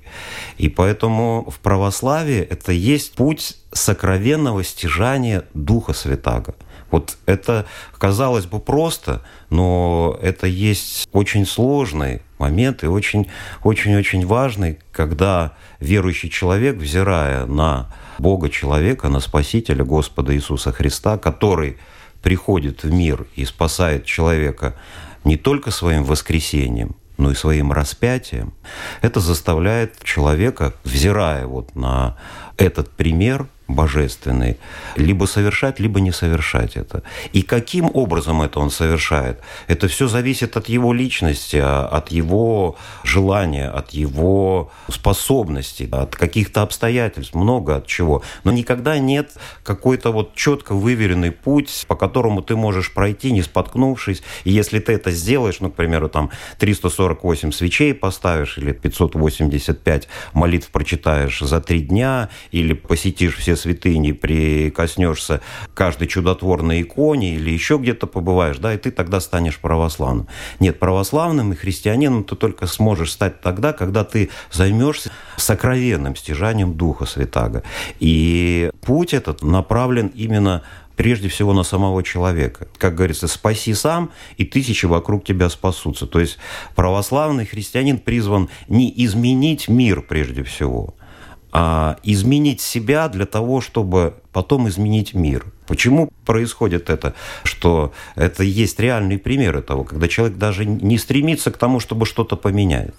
И 0.58 0.70
поэтому 0.70 1.50
в 1.50 1.60
православии 1.60 2.40
это 2.40 2.72
есть 2.72 3.16
путь 3.16 3.58
сокровенного 3.72 4.64
стяжания 4.64 5.44
Духа 5.54 5.94
Святаго. 5.94 6.56
Вот 6.90 7.18
это, 7.26 7.66
казалось 7.98 8.46
бы, 8.46 8.60
просто, 8.60 9.22
но 9.50 10.18
это 10.22 10.48
есть 10.48 11.08
очень 11.12 11.46
сложный 11.46 12.22
момент 12.40 12.84
и 12.84 12.88
очень-очень-очень 12.88 14.26
важный, 14.26 14.80
когда 14.92 15.54
верующий 15.80 16.30
человек, 16.30 16.78
взирая 16.78 17.46
на 17.46 17.90
Бога 18.20 18.50
человека, 18.50 19.10
на 19.10 19.20
Спасителя 19.20 19.84
Господа 19.84 20.36
Иисуса 20.36 20.72
Христа, 20.72 21.18
который 21.18 21.78
приходит 22.22 22.84
в 22.84 22.92
мир 22.92 23.26
и 23.36 23.46
спасает 23.46 24.06
человека 24.06 24.76
не 25.24 25.38
только 25.38 25.72
своим 25.72 26.04
воскресением, 26.04 26.96
но 27.18 27.32
и 27.32 27.36
своим 27.36 27.72
распятием, 27.72 28.54
это 29.02 29.20
заставляет 29.20 30.04
человека, 30.04 30.74
взирая 30.84 31.48
вот 31.48 31.76
на 31.76 32.18
этот 32.58 32.92
пример, 32.92 33.48
божественный, 33.68 34.58
либо 34.96 35.26
совершать, 35.26 35.80
либо 35.80 36.00
не 36.00 36.12
совершать 36.12 36.78
это. 36.78 37.04
И 37.34 37.42
каким 37.42 37.90
образом 37.94 38.42
это 38.42 38.60
он 38.60 38.72
совершает? 38.72 39.40
Это 39.68 39.88
все 39.88 40.08
зависит 40.08 40.56
от 40.58 40.70
его 40.70 40.94
личности, 40.94 41.58
от 41.58 42.12
его 42.12 42.78
желания, 43.04 43.68
от 43.68 43.92
его 43.92 44.72
способностей, 44.90 45.90
от 45.92 46.16
каких-то 46.16 46.62
обстоятельств, 46.62 47.36
много 47.36 47.76
от 47.76 47.88
чего. 47.88 48.24
Но 48.44 48.52
никогда 48.52 48.98
нет 49.00 49.32
какой-то 49.64 50.12
вот 50.12 50.36
четко 50.36 50.74
выверенный 50.74 51.32
путь, 51.32 51.86
по 51.88 51.96
которому 51.96 52.42
ты 52.42 52.56
можешь 52.56 52.94
пройти, 52.94 53.32
не 53.32 53.42
споткнувшись. 53.42 54.24
И 54.46 54.52
если 54.52 54.80
ты 54.80 54.94
это 54.94 55.12
сделаешь, 55.12 55.60
ну, 55.60 55.70
к 55.70 55.76
примеру, 55.76 56.08
там 56.08 56.32
348 56.60 57.52
свечей 57.52 57.94
поставишь 57.94 58.58
или 58.58 58.72
585 58.72 60.08
молитв 60.34 60.70
прочитаешь 60.70 61.40
за 61.40 61.60
три 61.60 61.82
дня, 61.82 62.30
или 62.52 62.74
посетишь 62.74 63.36
все 63.36 63.57
святыни, 63.58 64.14
прикоснешься 64.14 65.42
каждой 65.74 66.08
чудотворной 66.08 66.84
иконе 66.84 67.36
или 67.36 67.50
еще 67.50 67.78
где-то 67.78 68.08
побываешь, 68.08 68.58
да, 68.58 68.74
и 68.74 68.78
ты 68.78 68.92
тогда 68.92 69.20
станешь 69.20 69.60
православным. 69.60 70.28
Нет, 70.60 70.80
православным 70.80 71.54
и 71.54 71.56
христианином 71.56 72.24
ты 72.24 72.36
только 72.36 72.68
сможешь 72.68 73.12
стать 73.12 73.42
тогда, 73.42 73.74
когда 73.74 74.04
ты 74.04 74.30
займешься 74.52 75.12
сокровенным 75.36 76.16
стяжанием 76.16 76.76
Духа 76.76 77.06
Святаго. 77.06 77.64
И 78.00 78.70
путь 78.82 79.14
этот 79.14 79.44
направлен 79.44 80.08
именно 80.16 80.64
прежде 80.98 81.30
всего 81.30 81.54
на 81.54 81.64
самого 81.64 82.04
человека. 82.04 82.68
Как 82.78 82.96
говорится, 82.96 83.28
спаси 83.28 83.74
сам, 83.74 84.12
и 84.36 84.44
тысячи 84.44 84.86
вокруг 84.86 85.24
тебя 85.24 85.48
спасутся. 85.48 86.08
То 86.08 86.20
есть 86.20 86.38
православный 86.76 87.46
христианин 87.46 88.00
призван 88.00 88.50
не 88.68 88.92
изменить 89.06 89.70
мир 89.70 90.02
прежде 90.02 90.44
всего, 90.44 90.96
а 91.60 91.98
изменить 92.04 92.62
себя 92.62 93.08
для 93.08 93.26
того, 93.26 93.62
чтобы 93.62 94.14
потом 94.32 94.70
изменить 94.70 95.16
мир. 95.16 95.46
Почему 95.66 96.12
происходит 96.24 96.92
это? 96.92 97.16
Что 97.44 97.94
это 98.16 98.44
есть 98.44 98.80
реальный 98.80 99.18
пример 99.18 99.64
того, 99.64 99.84
когда 99.84 100.08
человек 100.08 100.38
даже 100.38 100.68
не 100.68 101.00
стремится 101.00 101.50
к 101.50 101.58
тому, 101.58 101.80
чтобы 101.80 102.06
что-то 102.06 102.36
поменять. 102.36 102.94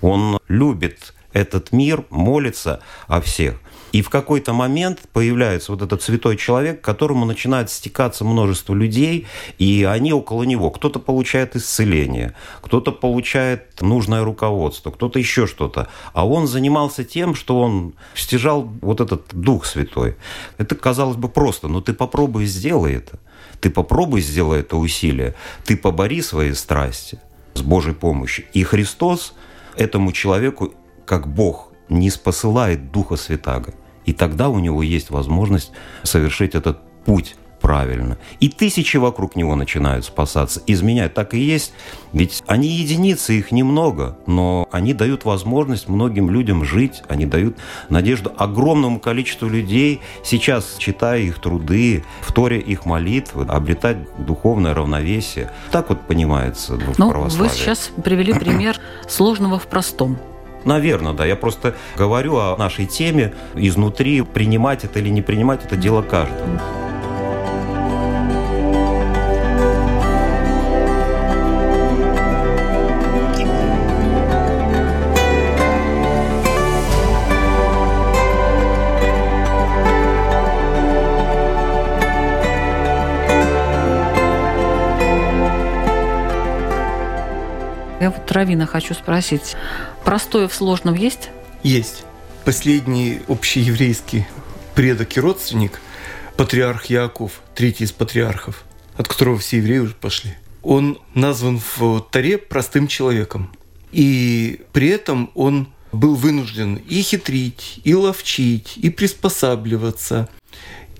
Он 0.00 0.38
любит 0.46 1.12
этот 1.32 1.72
мир, 1.72 2.04
молится 2.08 2.78
о 3.08 3.20
всех. 3.20 3.60
И 3.94 4.02
в 4.02 4.10
какой-то 4.10 4.52
момент 4.52 5.02
появляется 5.12 5.70
вот 5.70 5.80
этот 5.80 6.02
святой 6.02 6.36
человек, 6.36 6.80
к 6.80 6.84
которому 6.84 7.24
начинает 7.24 7.70
стекаться 7.70 8.24
множество 8.24 8.74
людей, 8.74 9.28
и 9.58 9.84
они 9.88 10.12
около 10.12 10.42
него. 10.42 10.72
Кто-то 10.72 10.98
получает 10.98 11.54
исцеление, 11.54 12.34
кто-то 12.60 12.90
получает 12.90 13.80
нужное 13.82 14.24
руководство, 14.24 14.90
кто-то 14.90 15.20
еще 15.20 15.46
что-то. 15.46 15.86
А 16.12 16.26
он 16.26 16.48
занимался 16.48 17.04
тем, 17.04 17.36
что 17.36 17.60
он 17.60 17.94
стяжал 18.16 18.68
вот 18.82 19.00
этот 19.00 19.26
Дух 19.30 19.64
Святой. 19.64 20.16
Это, 20.58 20.74
казалось 20.74 21.16
бы, 21.16 21.28
просто, 21.28 21.68
но 21.68 21.80
ты 21.80 21.92
попробуй 21.92 22.46
сделай 22.46 22.94
это. 22.94 23.20
Ты 23.60 23.70
попробуй 23.70 24.22
сделай 24.22 24.58
это 24.58 24.76
усилие. 24.76 25.36
Ты 25.64 25.76
побори 25.76 26.20
свои 26.20 26.52
страсти 26.54 27.20
с 27.54 27.62
Божьей 27.62 27.94
помощью. 27.94 28.44
И 28.54 28.64
Христос 28.64 29.34
этому 29.76 30.10
человеку, 30.10 30.74
как 31.06 31.28
Бог, 31.28 31.70
не 31.88 32.10
спосылает 32.10 32.90
Духа 32.90 33.14
Святаго 33.14 33.72
И 34.04 34.12
тогда 34.12 34.48
у 34.48 34.58
него 34.58 34.82
есть 34.82 35.10
возможность 35.10 35.72
совершить 36.02 36.54
этот 36.54 36.78
путь 37.04 37.36
правильно. 37.64 38.18
И 38.40 38.50
тысячи 38.50 38.98
вокруг 38.98 39.36
него 39.36 39.56
начинают 39.56 40.04
спасаться. 40.04 40.60
Изменять 40.66 41.14
так 41.14 41.32
и 41.32 41.38
есть. 41.38 41.72
Ведь 42.12 42.42
они 42.46 42.68
единицы, 42.68 43.38
их 43.38 43.52
немного, 43.52 44.18
но 44.26 44.68
они 44.70 44.92
дают 44.92 45.24
возможность 45.24 45.88
многим 45.88 46.28
людям 46.28 46.62
жить, 46.62 47.02
они 47.08 47.24
дают 47.24 47.56
надежду 47.88 48.30
огромному 48.36 49.00
количеству 49.00 49.48
людей, 49.48 50.02
сейчас, 50.22 50.76
читая 50.76 51.20
их 51.20 51.38
труды, 51.38 52.04
вторя 52.20 52.58
их 52.58 52.84
молитвы, 52.84 53.46
обретать 53.46 53.96
духовное 54.18 54.74
равновесие. 54.74 55.50
Так 55.72 55.88
вот 55.88 56.02
понимается 56.02 56.74
в 56.74 56.98
ну, 56.98 57.10
православии. 57.10 57.48
Вы 57.48 57.56
сейчас 57.56 57.90
привели 58.04 58.34
пример 58.34 58.78
сложного 59.08 59.58
в 59.58 59.66
простом. 59.68 60.18
Наверное, 60.64 61.12
да. 61.12 61.24
Я 61.24 61.36
просто 61.36 61.74
говорю 61.96 62.36
о 62.36 62.56
нашей 62.56 62.86
теме 62.86 63.34
изнутри. 63.54 64.22
Принимать 64.22 64.84
это 64.84 64.98
или 64.98 65.08
не 65.08 65.22
принимать, 65.22 65.64
это 65.64 65.76
дело 65.76 66.02
каждого. 66.02 66.60
Я 88.04 88.10
вот 88.10 88.30
Равина 88.32 88.66
хочу 88.66 88.92
спросить, 88.92 89.56
простое 90.04 90.48
в 90.48 90.54
сложном 90.54 90.94
есть? 90.94 91.30
Есть. 91.62 92.04
Последний 92.44 93.20
общееврейский 93.26 94.26
предок 94.74 95.16
и 95.16 95.20
родственник, 95.20 95.80
патриарх 96.36 96.86
Яков, 96.86 97.40
третий 97.54 97.84
из 97.84 97.92
патриархов, 97.92 98.64
от 98.96 99.08
которого 99.08 99.38
все 99.38 99.58
евреи 99.58 99.78
уже 99.78 99.94
пошли, 99.94 100.34
он 100.62 100.98
назван 101.14 101.60
в 101.76 102.00
Таре 102.10 102.38
простым 102.38 102.86
человеком. 102.86 103.54
И 103.92 104.62
при 104.72 104.88
этом 104.88 105.30
он 105.34 105.68
был 105.92 106.16
вынужден 106.16 106.74
и 106.74 107.02
хитрить, 107.02 107.80
и 107.84 107.94
ловчить, 107.94 108.76
и 108.76 108.90
приспосабливаться, 108.90 110.28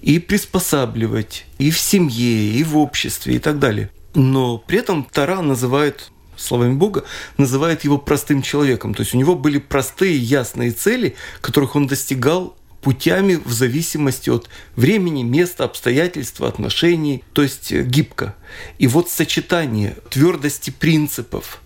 и 0.01 0.19
приспосабливать 0.19 1.47
и 1.59 1.71
в 1.71 1.79
семье, 1.79 2.53
и 2.53 2.63
в 2.63 2.77
обществе, 2.77 3.37
и 3.37 3.39
так 3.39 3.59
далее. 3.59 3.91
Но 4.15 4.59
при 4.59 4.79
этом 4.79 5.05
Тара 5.05 5.41
называет 5.41 6.13
словами 6.37 6.75
Бога, 6.75 7.05
называет 7.39 7.85
его 7.85 7.99
простым 7.99 8.43
человеком. 8.43 8.95
То 8.95 9.03
есть 9.03 9.15
у 9.15 9.19
него 9.19 9.35
были 9.35 9.59
простые, 9.59 10.17
ясные 10.17 10.73
цели, 10.73 11.17
которых 11.41 11.77
он 11.77 11.87
достигал 11.87 12.57
путями 12.85 13.41
в 13.43 13.51
зависимости 13.51 14.29
от 14.29 14.49
времени, 14.77 15.23
места, 15.23 15.65
обстоятельств, 15.65 16.43
отношений, 16.43 17.25
то 17.33 17.43
есть 17.43 17.73
э, 17.73 17.83
гибко. 17.83 18.37
И 18.79 18.87
вот 18.87 19.09
сочетание 19.09 19.97
твердости 20.11 20.71
принципов 20.71 21.63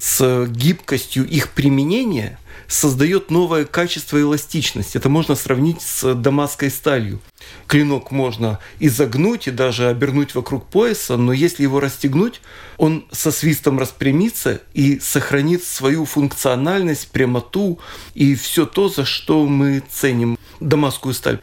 с 0.00 0.46
гибкостью 0.48 1.28
их 1.28 1.50
применения 1.52 2.38
создает 2.66 3.30
новое 3.30 3.66
качество 3.66 4.18
эластичности. 4.18 4.96
Это 4.96 5.10
можно 5.10 5.34
сравнить 5.34 5.82
с 5.82 6.14
дамасской 6.14 6.70
сталью. 6.70 7.20
Клинок 7.66 8.10
можно 8.10 8.58
изогнуть 8.78 9.48
и 9.48 9.50
даже 9.50 9.88
обернуть 9.88 10.34
вокруг 10.34 10.66
пояса, 10.66 11.16
но 11.16 11.32
если 11.32 11.62
его 11.62 11.80
расстегнуть, 11.80 12.40
он 12.76 13.06
со 13.10 13.30
свистом 13.30 13.78
распрямится 13.78 14.60
и 14.74 14.98
сохранит 15.00 15.64
свою 15.64 16.04
функциональность, 16.04 17.08
прямоту 17.10 17.78
и 18.14 18.34
все 18.34 18.66
то, 18.66 18.88
за 18.88 19.04
что 19.04 19.46
мы 19.46 19.82
ценим 19.90 20.38
дамасскую 20.68 21.14
сталь. 21.14 21.40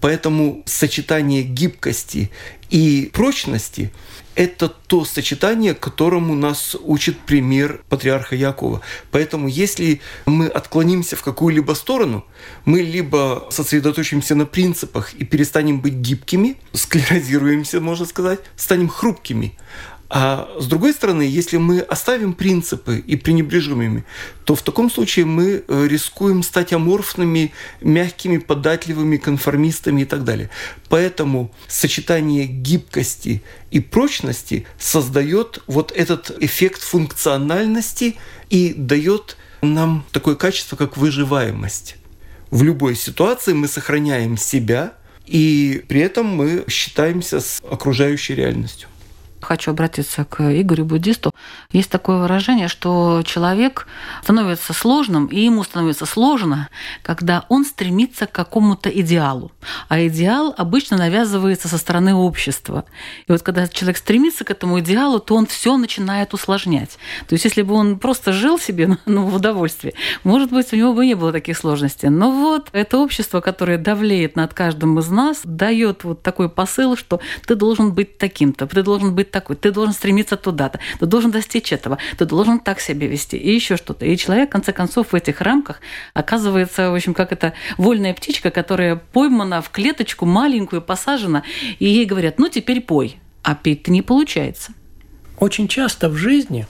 Поэтому 0.00 0.62
сочетание 0.66 1.42
гибкости 1.42 2.30
и 2.70 3.10
прочности 3.12 3.92
это 4.34 4.68
то 4.68 5.04
сочетание, 5.04 5.74
которому 5.74 6.34
нас 6.34 6.76
учит 6.82 7.18
пример 7.18 7.82
патриарха 7.88 8.36
Якова. 8.36 8.80
Поэтому 9.10 9.48
если 9.48 10.00
мы 10.24 10.46
отклонимся 10.46 11.16
в 11.16 11.22
какую-либо 11.22 11.72
сторону, 11.74 12.24
мы 12.64 12.80
либо 12.80 13.48
сосредоточимся 13.50 14.34
на 14.34 14.46
принципах 14.46 15.12
и 15.14 15.24
перестанем 15.24 15.80
быть 15.80 15.94
гибкими, 15.94 16.56
склерозируемся, 16.72 17.80
можно 17.80 18.06
сказать, 18.06 18.40
станем 18.56 18.88
хрупкими. 18.88 19.58
А 20.12 20.50
с 20.58 20.66
другой 20.66 20.92
стороны, 20.92 21.22
если 21.22 21.56
мы 21.56 21.78
оставим 21.78 22.32
принципы 22.32 22.98
и 22.98 23.14
пренебрежим 23.14 23.80
ими, 23.80 24.04
то 24.44 24.56
в 24.56 24.62
таком 24.62 24.90
случае 24.90 25.24
мы 25.24 25.62
э, 25.66 25.86
рискуем 25.86 26.42
стать 26.42 26.72
аморфными, 26.72 27.52
мягкими, 27.80 28.38
податливыми, 28.38 29.18
конформистами 29.18 30.02
и 30.02 30.04
так 30.04 30.24
далее. 30.24 30.50
Поэтому 30.88 31.52
сочетание 31.68 32.46
гибкости 32.46 33.44
и 33.70 33.78
прочности 33.78 34.66
создает 34.80 35.62
вот 35.68 35.92
этот 35.92 36.36
эффект 36.42 36.82
функциональности 36.82 38.16
и 38.48 38.74
дает 38.76 39.36
нам 39.62 40.04
такое 40.10 40.34
качество, 40.34 40.74
как 40.74 40.96
выживаемость. 40.96 41.94
В 42.50 42.64
любой 42.64 42.96
ситуации 42.96 43.52
мы 43.52 43.68
сохраняем 43.68 44.36
себя, 44.36 44.94
и 45.24 45.84
при 45.86 46.00
этом 46.00 46.26
мы 46.26 46.64
считаемся 46.68 47.38
с 47.38 47.62
окружающей 47.70 48.34
реальностью 48.34 48.88
хочу 49.40 49.70
обратиться 49.70 50.24
к 50.24 50.40
Игорю 50.60 50.84
Буддисту. 50.84 51.32
Есть 51.72 51.90
такое 51.90 52.18
выражение, 52.18 52.68
что 52.68 53.22
человек 53.24 53.86
становится 54.22 54.72
сложным, 54.72 55.26
и 55.26 55.40
ему 55.40 55.62
становится 55.64 56.06
сложно, 56.06 56.68
когда 57.02 57.44
он 57.48 57.64
стремится 57.64 58.26
к 58.26 58.32
какому-то 58.32 58.88
идеалу. 58.90 59.52
А 59.88 60.04
идеал 60.06 60.54
обычно 60.56 60.96
навязывается 60.96 61.68
со 61.68 61.78
стороны 61.78 62.14
общества. 62.14 62.84
И 63.26 63.32
вот 63.32 63.42
когда 63.42 63.66
человек 63.68 63.96
стремится 63.96 64.44
к 64.44 64.50
этому 64.50 64.80
идеалу, 64.80 65.20
то 65.20 65.34
он 65.34 65.46
все 65.46 65.76
начинает 65.76 66.34
усложнять. 66.34 66.98
То 67.26 67.34
есть 67.34 67.44
если 67.44 67.62
бы 67.62 67.74
он 67.74 67.98
просто 67.98 68.32
жил 68.32 68.58
себе 68.58 68.98
ну, 69.06 69.26
в 69.26 69.34
удовольствии, 69.34 69.94
может 70.24 70.50
быть, 70.50 70.72
у 70.72 70.76
него 70.76 70.92
бы 70.92 71.06
не 71.06 71.14
было 71.14 71.32
таких 71.32 71.56
сложностей. 71.56 72.08
Но 72.08 72.30
вот 72.30 72.68
это 72.72 72.98
общество, 72.98 73.40
которое 73.40 73.78
давлеет 73.78 74.36
над 74.36 74.54
каждым 74.54 74.98
из 74.98 75.08
нас, 75.08 75.40
дает 75.44 76.04
вот 76.04 76.22
такой 76.22 76.48
посыл, 76.48 76.96
что 76.96 77.20
ты 77.46 77.54
должен 77.54 77.92
быть 77.92 78.18
таким-то, 78.18 78.66
ты 78.66 78.82
должен 78.82 79.14
быть 79.14 79.29
такой, 79.30 79.56
ты 79.56 79.70
должен 79.70 79.94
стремиться 79.94 80.36
туда-то, 80.36 80.80
ты 80.98 81.06
должен 81.06 81.30
достичь 81.30 81.72
этого, 81.72 81.98
ты 82.18 82.24
должен 82.24 82.58
так 82.58 82.80
себя 82.80 83.06
вести 83.06 83.36
и 83.36 83.54
еще 83.54 83.76
что-то. 83.76 84.06
И 84.06 84.16
человек, 84.16 84.48
в 84.48 84.52
конце 84.52 84.72
концов, 84.72 85.12
в 85.12 85.14
этих 85.14 85.40
рамках 85.40 85.80
оказывается, 86.14 86.90
в 86.90 86.94
общем, 86.94 87.14
как 87.14 87.32
это 87.32 87.52
вольная 87.78 88.14
птичка, 88.14 88.50
которая 88.50 88.96
поймана 88.96 89.62
в 89.62 89.70
клеточку 89.70 90.26
маленькую, 90.26 90.82
посажена, 90.82 91.42
и 91.78 91.86
ей 91.86 92.04
говорят, 92.04 92.38
ну 92.38 92.48
теперь 92.48 92.80
пой, 92.80 93.16
а 93.42 93.54
петь-то 93.54 93.90
не 93.90 94.02
получается. 94.02 94.72
Очень 95.38 95.68
часто 95.68 96.08
в 96.08 96.16
жизни 96.16 96.66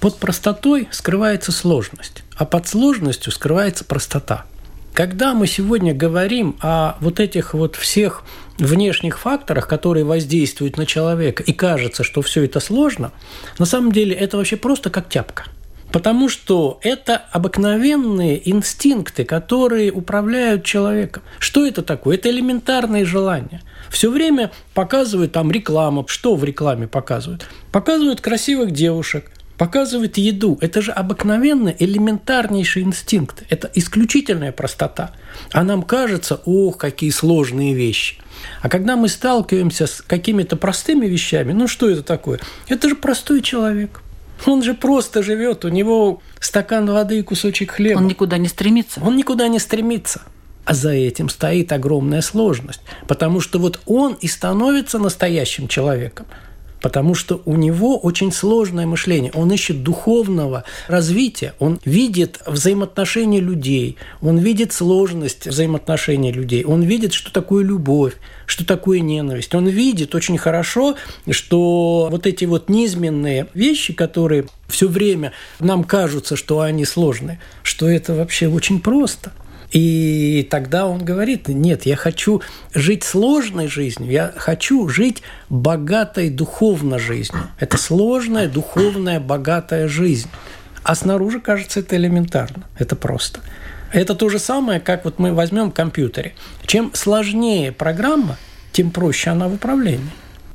под 0.00 0.18
простотой 0.18 0.88
скрывается 0.90 1.52
сложность, 1.52 2.24
а 2.36 2.44
под 2.44 2.66
сложностью 2.66 3.32
скрывается 3.32 3.84
простота. 3.84 4.46
Когда 4.94 5.32
мы 5.32 5.46
сегодня 5.46 5.94
говорим 5.94 6.56
о 6.60 6.96
вот 7.00 7.18
этих 7.18 7.54
вот 7.54 7.76
всех 7.76 8.24
внешних 8.58 9.18
факторах, 9.18 9.66
которые 9.66 10.04
воздействуют 10.04 10.76
на 10.76 10.84
человека, 10.84 11.42
и 11.42 11.54
кажется, 11.54 12.04
что 12.04 12.20
все 12.20 12.44
это 12.44 12.60
сложно, 12.60 13.10
на 13.58 13.64
самом 13.64 13.92
деле 13.92 14.14
это 14.14 14.36
вообще 14.36 14.56
просто 14.56 14.90
как 14.90 15.08
тяпка. 15.08 15.44
Потому 15.92 16.28
что 16.28 16.78
это 16.82 17.16
обыкновенные 17.32 18.50
инстинкты, 18.50 19.24
которые 19.24 19.92
управляют 19.92 20.64
человеком. 20.64 21.22
Что 21.38 21.66
это 21.66 21.82
такое? 21.82 22.16
Это 22.16 22.30
элементарные 22.30 23.04
желания. 23.04 23.62
Все 23.90 24.10
время 24.10 24.52
показывают 24.74 25.32
там 25.32 25.50
рекламу. 25.52 26.06
Что 26.08 26.34
в 26.34 26.44
рекламе 26.44 26.86
показывают? 26.86 27.46
Показывают 27.72 28.22
красивых 28.22 28.70
девушек, 28.70 29.30
показывает 29.62 30.18
еду. 30.18 30.58
Это 30.60 30.82
же 30.82 30.90
обыкновенный, 30.90 31.76
элементарнейший 31.78 32.82
инстинкт. 32.82 33.44
Это 33.48 33.70
исключительная 33.72 34.50
простота. 34.50 35.12
А 35.52 35.62
нам 35.62 35.84
кажется, 35.84 36.40
ох, 36.44 36.78
какие 36.78 37.10
сложные 37.10 37.72
вещи. 37.72 38.16
А 38.60 38.68
когда 38.68 38.96
мы 38.96 39.06
сталкиваемся 39.06 39.86
с 39.86 40.02
какими-то 40.02 40.56
простыми 40.56 41.06
вещами, 41.06 41.52
ну 41.52 41.68
что 41.68 41.88
это 41.88 42.02
такое? 42.02 42.40
Это 42.66 42.88
же 42.88 42.96
простой 42.96 43.40
человек. 43.40 44.02
Он 44.46 44.64
же 44.64 44.74
просто 44.74 45.22
живет, 45.22 45.64
у 45.64 45.68
него 45.68 46.20
стакан 46.40 46.90
воды 46.90 47.20
и 47.20 47.22
кусочек 47.22 47.70
хлеба. 47.70 47.98
Он 47.98 48.08
никуда 48.08 48.38
не 48.38 48.48
стремится. 48.48 49.00
Он 49.00 49.16
никуда 49.16 49.46
не 49.46 49.60
стремится. 49.60 50.22
А 50.64 50.74
за 50.74 50.90
этим 50.90 51.28
стоит 51.28 51.70
огромная 51.70 52.20
сложность, 52.20 52.80
потому 53.06 53.40
что 53.40 53.60
вот 53.60 53.78
он 53.86 54.14
и 54.14 54.26
становится 54.26 54.98
настоящим 54.98 55.68
человеком 55.68 56.26
потому 56.82 57.14
что 57.14 57.40
у 57.46 57.56
него 57.56 57.96
очень 57.96 58.32
сложное 58.32 58.86
мышление. 58.86 59.32
Он 59.34 59.50
ищет 59.52 59.82
духовного 59.82 60.64
развития, 60.88 61.54
он 61.60 61.80
видит 61.84 62.40
взаимоотношения 62.44 63.40
людей, 63.40 63.96
он 64.20 64.38
видит 64.38 64.72
сложность 64.72 65.46
взаимоотношений 65.46 66.32
людей, 66.32 66.64
он 66.64 66.82
видит, 66.82 67.14
что 67.14 67.32
такое 67.32 67.64
любовь, 67.64 68.14
что 68.46 68.66
такое 68.66 69.00
ненависть. 69.00 69.54
Он 69.54 69.68
видит 69.68 70.14
очень 70.14 70.36
хорошо, 70.36 70.96
что 71.30 72.08
вот 72.10 72.26
эти 72.26 72.44
вот 72.44 72.68
низменные 72.68 73.46
вещи, 73.54 73.92
которые 73.92 74.46
все 74.68 74.88
время 74.88 75.32
нам 75.60 75.84
кажутся, 75.84 76.34
что 76.36 76.60
они 76.60 76.84
сложные, 76.84 77.40
что 77.62 77.88
это 77.88 78.14
вообще 78.14 78.48
очень 78.48 78.80
просто– 78.80 79.32
И 79.72 80.46
тогда 80.50 80.86
он 80.86 81.02
говорит, 81.02 81.48
нет, 81.48 81.86
я 81.86 81.96
хочу 81.96 82.42
жить 82.74 83.04
сложной 83.04 83.68
жизнью, 83.68 84.10
я 84.10 84.32
хочу 84.36 84.86
жить 84.88 85.22
богатой 85.48 86.28
духовной 86.28 86.98
жизнью. 86.98 87.48
Это 87.58 87.78
сложная, 87.78 88.48
духовная, 88.48 89.18
богатая 89.18 89.88
жизнь. 89.88 90.28
А 90.82 90.94
снаружи, 90.94 91.40
кажется, 91.40 91.80
это 91.80 91.96
элементарно, 91.96 92.64
это 92.78 92.96
просто. 92.96 93.40
Это 93.92 94.14
то 94.14 94.28
же 94.28 94.38
самое, 94.38 94.80
как 94.80 95.04
вот 95.04 95.18
мы 95.18 95.32
возьмем 95.32 95.70
в 95.70 95.74
компьютере. 95.74 96.34
Чем 96.66 96.90
сложнее 96.94 97.72
программа, 97.72 98.36
тем 98.72 98.90
проще 98.90 99.30
она 99.30 99.48
в 99.48 99.54
управлении. 99.54 100.10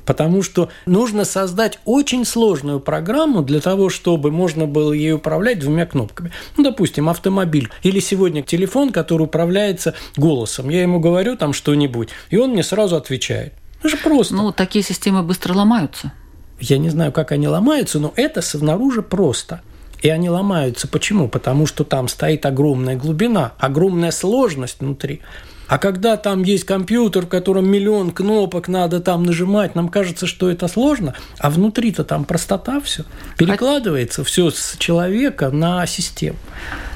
Потому 0.08 0.42
что 0.42 0.70
нужно 0.86 1.26
создать 1.26 1.80
очень 1.84 2.24
сложную 2.24 2.80
программу 2.80 3.42
для 3.42 3.60
того, 3.60 3.90
чтобы 3.90 4.32
можно 4.32 4.66
было 4.66 4.94
ей 4.94 5.12
управлять 5.12 5.60
двумя 5.60 5.86
кнопками. 5.86 6.32
Ну, 6.56 6.64
допустим, 6.64 7.10
автомобиль 7.10 7.70
или 7.84 8.00
сегодня 8.00 8.42
телефон, 8.42 8.94
который 8.94 9.24
управляется 9.24 9.96
голосом. 10.16 10.70
Я 10.70 10.82
ему 10.82 11.02
говорю 11.02 11.36
там 11.36 11.52
что-нибудь, 11.52 12.08
и 12.30 12.38
он 12.38 12.52
мне 12.52 12.64
сразу 12.64 12.96
отвечает. 12.96 13.54
Это 13.80 13.90
же 13.90 13.98
просто. 13.98 14.34
Ну, 14.34 14.54
такие 14.54 14.82
системы 14.82 15.24
быстро 15.24 15.54
ломаются. 15.54 16.14
Я 16.58 16.78
не 16.78 16.90
знаю, 16.90 17.12
как 17.12 17.34
они 17.34 17.50
ломаются, 17.50 18.00
но 18.00 18.14
это 18.16 18.42
снаружи 18.42 19.02
просто. 19.02 19.62
И 20.02 20.08
они 20.08 20.30
ломаются. 20.30 20.88
Почему? 20.88 21.28
Потому 21.28 21.66
что 21.66 21.84
там 21.84 22.08
стоит 22.08 22.46
огромная 22.46 22.96
глубина, 22.96 23.54
огромная 23.60 24.12
сложность 24.12 24.80
внутри. 24.80 25.22
А 25.68 25.78
когда 25.78 26.16
там 26.18 26.44
есть 26.44 26.64
компьютер, 26.66 27.26
в 27.26 27.30
котором 27.30 27.70
миллион 27.70 28.12
кнопок 28.12 28.68
надо 28.68 29.00
там 29.02 29.24
нажимать, 29.24 29.76
нам 29.76 29.90
кажется, 29.90 30.26
что 30.28 30.50
это 30.50 30.68
сложно, 30.68 31.14
а 31.40 31.50
внутри-то 31.50 32.04
там 32.04 32.24
простота 32.26 32.80
все. 32.82 33.04
Перекладывается 33.38 34.24
все 34.24 34.50
с 34.50 34.76
человека 34.78 35.50
на 35.50 35.86
систему. 35.86 36.38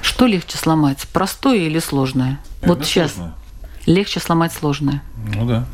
Что 0.02 0.26
легче 0.26 0.58
сломать, 0.58 1.06
простое 1.12 1.58
или 1.58 1.80
сложное? 1.80 2.40
Это 2.62 2.70
вот 2.74 2.86
сейчас 2.86 3.14
сложно. 3.14 3.36
легче 3.86 4.20
сломать 4.20 4.54
сложное. 4.54 5.04
Ну 5.36 5.46
да. 5.46 5.66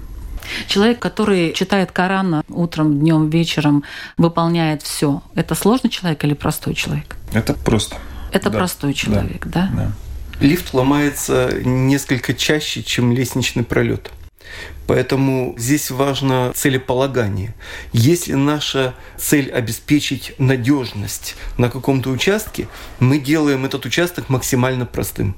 Человек, 0.67 0.99
который 0.99 1.53
читает 1.53 1.91
Коран 1.91 2.41
утром, 2.49 2.99
днем, 2.99 3.29
вечером, 3.29 3.83
выполняет 4.17 4.81
все, 4.81 5.21
это 5.36 5.55
сложный 5.55 5.89
человек 5.89 6.23
или 6.23 6.33
простой 6.33 6.73
человек? 6.73 7.17
Это 7.33 7.53
просто. 7.53 7.97
Это 8.31 8.49
Да. 8.49 8.57
простой 8.57 8.93
человек, 8.93 9.45
да? 9.47 9.69
Да. 9.73 9.91
Лифт 10.39 10.73
ломается 10.73 11.52
несколько 11.63 12.34
чаще, 12.34 12.84
чем 12.84 13.12
лестничный 13.12 13.63
пролет. 13.63 14.12
Поэтому 14.86 15.56
здесь 15.58 15.91
важно 15.91 16.54
целеполагание. 16.56 17.54
Если 17.91 18.34
наша 18.34 18.93
цель 19.17 19.52
обеспечить 19.52 20.34
надежность 20.38 21.36
на 21.58 21.69
каком-то 21.69 22.10
участке, 22.10 22.67
мы 23.00 23.19
делаем 23.19 23.65
этот 23.65 23.86
участок 23.86 24.30
максимально 24.30 24.86
простым. 24.86 25.36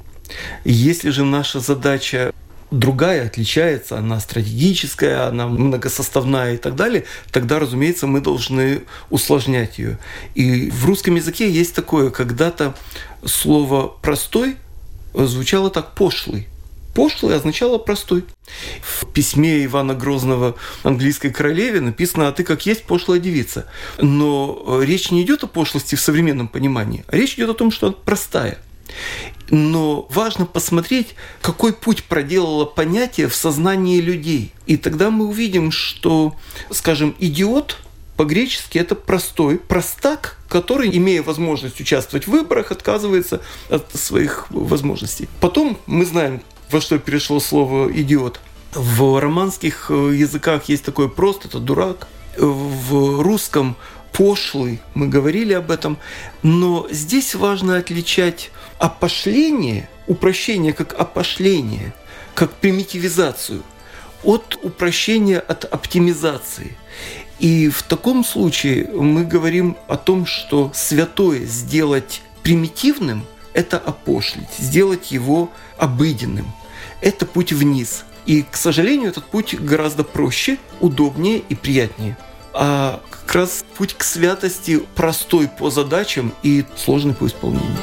Если 0.63 1.09
же 1.09 1.23
наша 1.23 1.59
задача 1.59 2.31
другая, 2.69 3.25
отличается, 3.25 3.97
она 3.97 4.19
стратегическая, 4.19 5.27
она 5.27 5.47
многосоставная 5.47 6.53
и 6.53 6.57
так 6.57 6.75
далее, 6.75 7.05
тогда, 7.31 7.57
разумеется, 7.57 8.05
мы 8.05 8.21
должны 8.21 8.83
усложнять 9.09 9.79
ее. 9.79 9.97
И 10.35 10.69
в 10.69 10.85
русском 10.85 11.15
языке 11.15 11.49
есть 11.49 11.73
такое, 11.73 12.11
когда-то 12.11 12.75
слово 13.25 13.87
«простой» 13.87 14.57
звучало 15.13 15.69
так 15.69 15.95
«пошлый». 15.95 16.47
Пошлый 16.93 17.35
означало 17.35 17.77
простой. 17.77 18.25
В 18.81 19.05
письме 19.05 19.63
Ивана 19.63 19.93
Грозного 19.93 20.55
английской 20.83 21.29
королеве 21.29 21.81
написано 21.81 22.27
«А 22.27 22.31
ты 22.31 22.43
как 22.43 22.65
есть 22.65 22.83
пошлая 22.83 23.19
девица». 23.19 23.67
Но 23.99 24.79
э, 24.81 24.85
речь 24.85 25.11
не 25.11 25.21
идет 25.21 25.43
о 25.43 25.47
пошлости 25.47 25.95
в 25.95 26.01
современном 26.01 26.47
понимании, 26.47 27.05
а 27.07 27.15
речь 27.15 27.35
идет 27.35 27.51
о 27.51 27.53
том, 27.53 27.71
что 27.71 27.87
она 27.87 27.95
простая. 28.03 28.57
Но 29.51 30.07
важно 30.09 30.45
посмотреть, 30.45 31.15
какой 31.41 31.73
путь 31.73 32.03
проделало 32.03 32.65
понятие 32.65 33.27
в 33.27 33.35
сознании 33.35 34.01
людей. 34.01 34.51
И 34.65 34.77
тогда 34.77 35.09
мы 35.09 35.27
увидим, 35.27 35.71
что, 35.71 36.35
скажем, 36.71 37.15
идиот 37.19 37.77
по-гречески 38.19 38.77
это 38.77 38.95
простой, 38.95 39.57
простак, 39.57 40.35
который, 40.49 40.89
имея 40.97 41.23
возможность 41.23 41.79
участвовать 41.79 42.27
в 42.27 42.31
выборах, 42.31 42.69
отказывается 42.69 43.41
от 43.69 43.95
своих 43.95 44.47
возможностей. 44.49 45.29
Потом 45.39 45.77
мы 45.85 46.03
знаем, 46.03 46.41
во 46.69 46.81
что 46.81 46.99
перешло 46.99 47.39
слово 47.39 47.89
«идиот». 47.89 48.41
В 48.73 49.21
романских 49.21 49.85
э, 49.89 49.93
языках 50.15 50.65
есть 50.65 50.83
такое 50.83 51.07
«прост», 51.07 51.45
это 51.45 51.59
«дурак». 51.59 52.09
В 52.37 53.21
русском 53.21 53.77
пошлый, 54.11 54.81
мы 54.95 55.07
говорили 55.07 55.53
об 55.53 55.71
этом, 55.71 55.97
но 56.43 56.89
здесь 56.91 57.35
важно 57.35 57.77
отличать 57.77 58.51
опошление, 58.79 59.89
упрощение 60.07 60.73
как 60.73 60.93
опошление, 60.99 61.93
как 62.35 62.51
примитивизацию, 62.51 63.63
от 64.23 64.59
упрощения, 64.61 65.39
от 65.39 65.63
оптимизации. 65.63 66.75
И 67.39 67.69
в 67.69 67.83
таком 67.83 68.23
случае 68.25 68.89
мы 68.91 69.23
говорим 69.23 69.77
о 69.87 69.95
том, 69.95 70.25
что 70.25 70.71
святое 70.73 71.45
сделать 71.45 72.21
примитивным– 72.43 73.25
это 73.53 73.77
опошлить, 73.77 74.49
сделать 74.57 75.11
его 75.11 75.49
обыденным. 75.77 76.51
Это 77.01 77.25
путь 77.25 77.53
вниз. 77.53 78.03
И, 78.25 78.43
к 78.43 78.57
сожалению, 78.57 79.09
этот 79.09 79.25
путь 79.25 79.55
гораздо 79.55 80.03
проще, 80.03 80.57
удобнее 80.81 81.39
и 81.39 81.55
приятнее. 81.55 82.17
А 82.53 83.01
как 83.09 83.35
раз 83.35 83.63
путь 83.77 83.93
к 83.93 84.03
святости 84.03 84.81
простой 84.95 85.47
по 85.47 85.69
задачам 85.69 86.33
и 86.43 86.65
сложный 86.75 87.13
по 87.13 87.25
исполнению. 87.25 87.77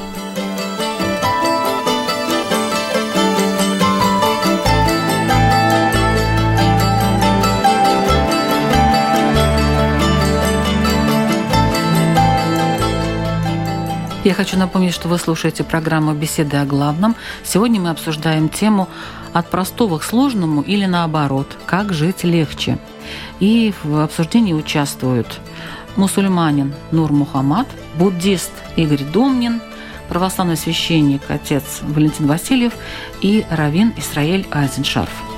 Я 14.26 14.34
хочу 14.34 14.58
напомнить, 14.58 14.92
что 14.92 15.06
вы 15.06 15.18
слушаете 15.18 15.62
программу 15.62 16.12
«Беседы 16.12 16.56
о 16.56 16.64
главном». 16.64 17.14
Сегодня 17.44 17.80
мы 17.80 17.90
обсуждаем 17.90 18.48
тему 18.48 18.88
«От 19.32 19.48
простого 19.50 19.98
к 19.98 20.02
сложному» 20.02 20.62
или 20.62 20.84
наоборот 20.84 21.56
«Как 21.64 21.92
жить 21.92 22.24
легче». 22.24 22.76
И 23.38 23.72
в 23.84 24.02
обсуждении 24.02 24.52
участвуют 24.52 25.38
мусульманин 25.94 26.74
Нур 26.90 27.12
Мухаммад, 27.12 27.68
буддист 27.94 28.50
Игорь 28.74 29.04
Домнин, 29.04 29.62
православный 30.08 30.56
священник 30.56 31.22
отец 31.28 31.78
Валентин 31.82 32.26
Васильев 32.26 32.72
и 33.20 33.46
раввин 33.48 33.94
Исраэль 33.96 34.48
Айзеншарф. 34.50 35.35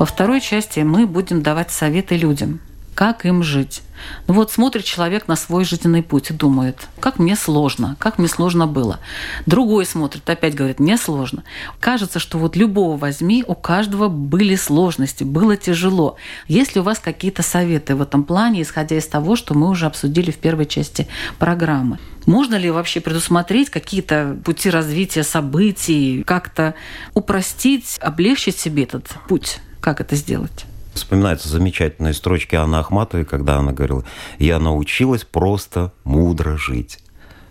Во 0.00 0.06
второй 0.06 0.40
части 0.40 0.80
мы 0.80 1.06
будем 1.06 1.42
давать 1.42 1.70
советы 1.70 2.16
людям, 2.16 2.60
как 2.94 3.26
им 3.26 3.42
жить. 3.42 3.82
Ну 4.26 4.32
вот 4.32 4.50
смотрит 4.50 4.84
человек 4.84 5.28
на 5.28 5.36
свой 5.36 5.62
жизненный 5.62 6.02
путь 6.02 6.30
и 6.30 6.32
думает, 6.32 6.88
как 7.00 7.18
мне 7.18 7.36
сложно, 7.36 7.96
как 7.98 8.16
мне 8.16 8.26
сложно 8.26 8.66
было. 8.66 8.98
Другой 9.44 9.84
смотрит, 9.84 10.30
опять 10.30 10.54
говорит, 10.54 10.80
мне 10.80 10.96
сложно. 10.96 11.44
Кажется, 11.80 12.18
что 12.18 12.38
вот 12.38 12.56
любого 12.56 12.96
возьми, 12.96 13.44
у 13.46 13.54
каждого 13.54 14.08
были 14.08 14.54
сложности, 14.54 15.22
было 15.22 15.58
тяжело. 15.58 16.16
Есть 16.48 16.74
ли 16.74 16.80
у 16.80 16.84
вас 16.84 16.98
какие-то 16.98 17.42
советы 17.42 17.94
в 17.94 18.00
этом 18.00 18.24
плане, 18.24 18.62
исходя 18.62 18.96
из 18.96 19.06
того, 19.06 19.36
что 19.36 19.52
мы 19.52 19.68
уже 19.68 19.84
обсудили 19.84 20.30
в 20.30 20.38
первой 20.38 20.64
части 20.64 21.08
программы? 21.38 21.98
Можно 22.24 22.54
ли 22.54 22.70
вообще 22.70 23.00
предусмотреть 23.00 23.68
какие-то 23.68 24.38
пути 24.46 24.70
развития 24.70 25.24
событий, 25.24 26.22
как-то 26.26 26.74
упростить, 27.12 27.98
облегчить 28.00 28.58
себе 28.58 28.84
этот 28.84 29.06
путь? 29.28 29.60
Как 29.80 30.00
это 30.00 30.16
сделать? 30.16 30.66
Вспоминаются 30.94 31.48
замечательные 31.48 32.14
строчки 32.14 32.56
Анны 32.56 32.76
Ахматовой, 32.76 33.24
когда 33.24 33.58
она 33.58 33.72
говорила, 33.72 34.04
«Я 34.38 34.58
научилась 34.58 35.24
просто 35.24 35.92
мудро 36.04 36.56
жить, 36.56 36.98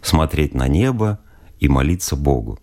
смотреть 0.02 0.54
на 0.54 0.68
небо 0.68 1.20
и 1.60 1.68
молиться 1.68 2.16
Богу». 2.16 2.60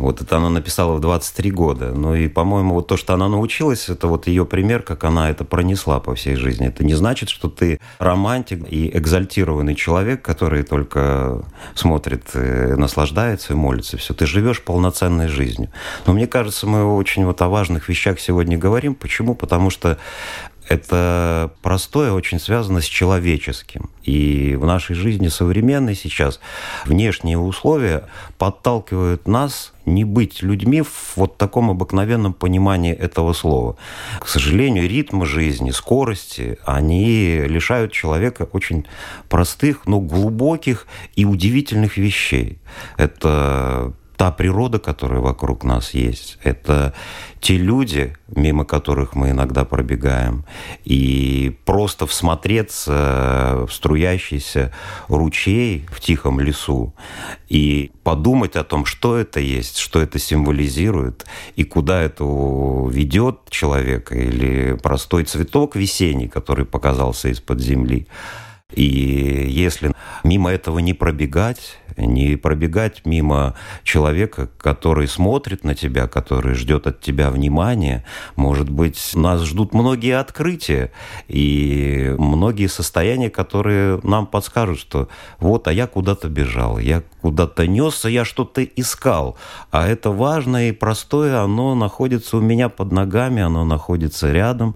Вот 0.00 0.22
это 0.22 0.38
она 0.38 0.48
написала 0.48 0.94
в 0.94 1.00
23 1.00 1.50
года. 1.50 1.92
Ну 1.92 2.14
и, 2.14 2.26
по-моему, 2.26 2.74
вот 2.74 2.86
то, 2.86 2.96
что 2.96 3.12
она 3.12 3.28
научилась, 3.28 3.90
это 3.90 4.06
вот 4.06 4.26
ее 4.26 4.46
пример, 4.46 4.82
как 4.82 5.04
она 5.04 5.28
это 5.28 5.44
пронесла 5.44 6.00
по 6.00 6.14
всей 6.14 6.36
жизни. 6.36 6.68
Это 6.68 6.84
не 6.84 6.94
значит, 6.94 7.28
что 7.28 7.50
ты 7.50 7.78
романтик 7.98 8.64
и 8.66 8.96
экзальтированный 8.96 9.74
человек, 9.74 10.22
который 10.22 10.62
только 10.62 11.44
смотрит, 11.74 12.30
э, 12.32 12.76
наслаждается 12.76 13.52
и 13.52 13.56
молится. 13.56 13.98
Все, 13.98 14.14
ты 14.14 14.24
живешь 14.24 14.62
полноценной 14.62 15.28
жизнью. 15.28 15.68
Но 16.06 16.14
мне 16.14 16.26
кажется, 16.26 16.66
мы 16.66 16.82
очень 16.84 17.26
вот 17.26 17.42
о 17.42 17.48
важных 17.48 17.90
вещах 17.90 18.18
сегодня 18.20 18.56
говорим. 18.56 18.94
Почему? 18.94 19.34
Потому 19.34 19.68
что 19.68 19.98
Это 20.70 21.50
простое 21.62 22.12
очень 22.12 22.38
связано 22.38 22.80
с 22.80 22.84
человеческим. 22.84 23.90
И 24.04 24.54
в 24.54 24.64
нашей 24.64 24.94
жизни 24.94 25.26
современной 25.26 25.96
сейчас 25.96 26.38
внешние 26.86 27.38
условия 27.38 28.04
подталкивают 28.38 29.26
нас 29.26 29.72
не 29.84 30.04
быть 30.04 30.42
людьми 30.42 30.82
в 30.82 31.16
вот 31.16 31.36
таком 31.36 31.70
обыкновенном 31.70 32.34
понимании 32.34 32.94
этого 32.94 33.32
слова. 33.32 33.76
К 34.20 34.28
сожалению, 34.28 34.88
ритмы 34.88 35.26
жизни, 35.26 35.72
скорости, 35.72 36.56
они 36.64 37.40
лишают 37.48 37.90
человека 37.90 38.48
очень 38.52 38.86
простых, 39.28 39.86
но 39.86 39.98
глубоких 39.98 40.86
и 41.16 41.24
удивительных 41.24 41.96
вещей. 41.96 42.58
Это 42.96 43.92
та 44.20 44.30
природа, 44.30 44.78
которая 44.78 45.20
вокруг 45.20 45.64
нас 45.64 45.94
есть, 45.94 46.36
это 46.42 46.92
те 47.40 47.56
люди, 47.56 48.14
мимо 48.28 48.66
которых 48.66 49.14
мы 49.14 49.30
иногда 49.30 49.64
пробегаем, 49.64 50.44
и 50.84 51.56
просто 51.64 52.06
всмотреться 52.06 53.64
в 53.66 53.70
струящийся 53.72 54.74
ручей 55.08 55.86
в 55.90 56.00
тихом 56.00 56.38
лесу 56.38 56.92
и 57.48 57.92
подумать 58.02 58.56
о 58.56 58.64
том, 58.64 58.84
что 58.84 59.16
это 59.16 59.40
есть, 59.40 59.78
что 59.78 60.02
это 60.02 60.18
символизирует, 60.18 61.24
и 61.56 61.64
куда 61.64 62.02
это 62.02 62.24
ведет 62.24 63.48
человека, 63.48 64.14
или 64.14 64.76
простой 64.82 65.24
цветок 65.24 65.76
весенний, 65.76 66.28
который 66.28 66.66
показался 66.66 67.30
из-под 67.30 67.60
земли. 67.62 68.06
И 68.72 68.84
если 69.48 69.92
мимо 70.24 70.50
этого 70.50 70.78
не 70.78 70.94
пробегать, 70.94 71.78
не 71.96 72.36
пробегать 72.36 73.02
мимо 73.04 73.54
человека, 73.82 74.48
который 74.58 75.08
смотрит 75.08 75.64
на 75.64 75.74
тебя, 75.74 76.06
который 76.06 76.54
ждет 76.54 76.86
от 76.86 77.00
тебя 77.00 77.30
внимания. 77.30 78.04
Может 78.36 78.70
быть, 78.70 79.12
нас 79.14 79.42
ждут 79.42 79.74
многие 79.74 80.16
открытия 80.18 80.92
и 81.28 82.14
многие 82.18 82.68
состояния, 82.68 83.30
которые 83.30 84.00
нам 84.02 84.26
подскажут, 84.26 84.78
что 84.78 85.08
вот, 85.38 85.68
а 85.68 85.72
я 85.72 85.86
куда-то 85.86 86.28
бежал, 86.28 86.78
я 86.78 87.02
куда-то 87.20 87.66
несся, 87.66 88.08
я 88.08 88.24
что-то 88.24 88.64
искал. 88.64 89.36
А 89.70 89.86
это 89.86 90.10
важное 90.10 90.70
и 90.70 90.72
простое, 90.72 91.40
оно 91.40 91.74
находится 91.74 92.36
у 92.36 92.40
меня 92.40 92.68
под 92.68 92.92
ногами, 92.92 93.42
оно 93.42 93.64
находится 93.64 94.32
рядом, 94.32 94.74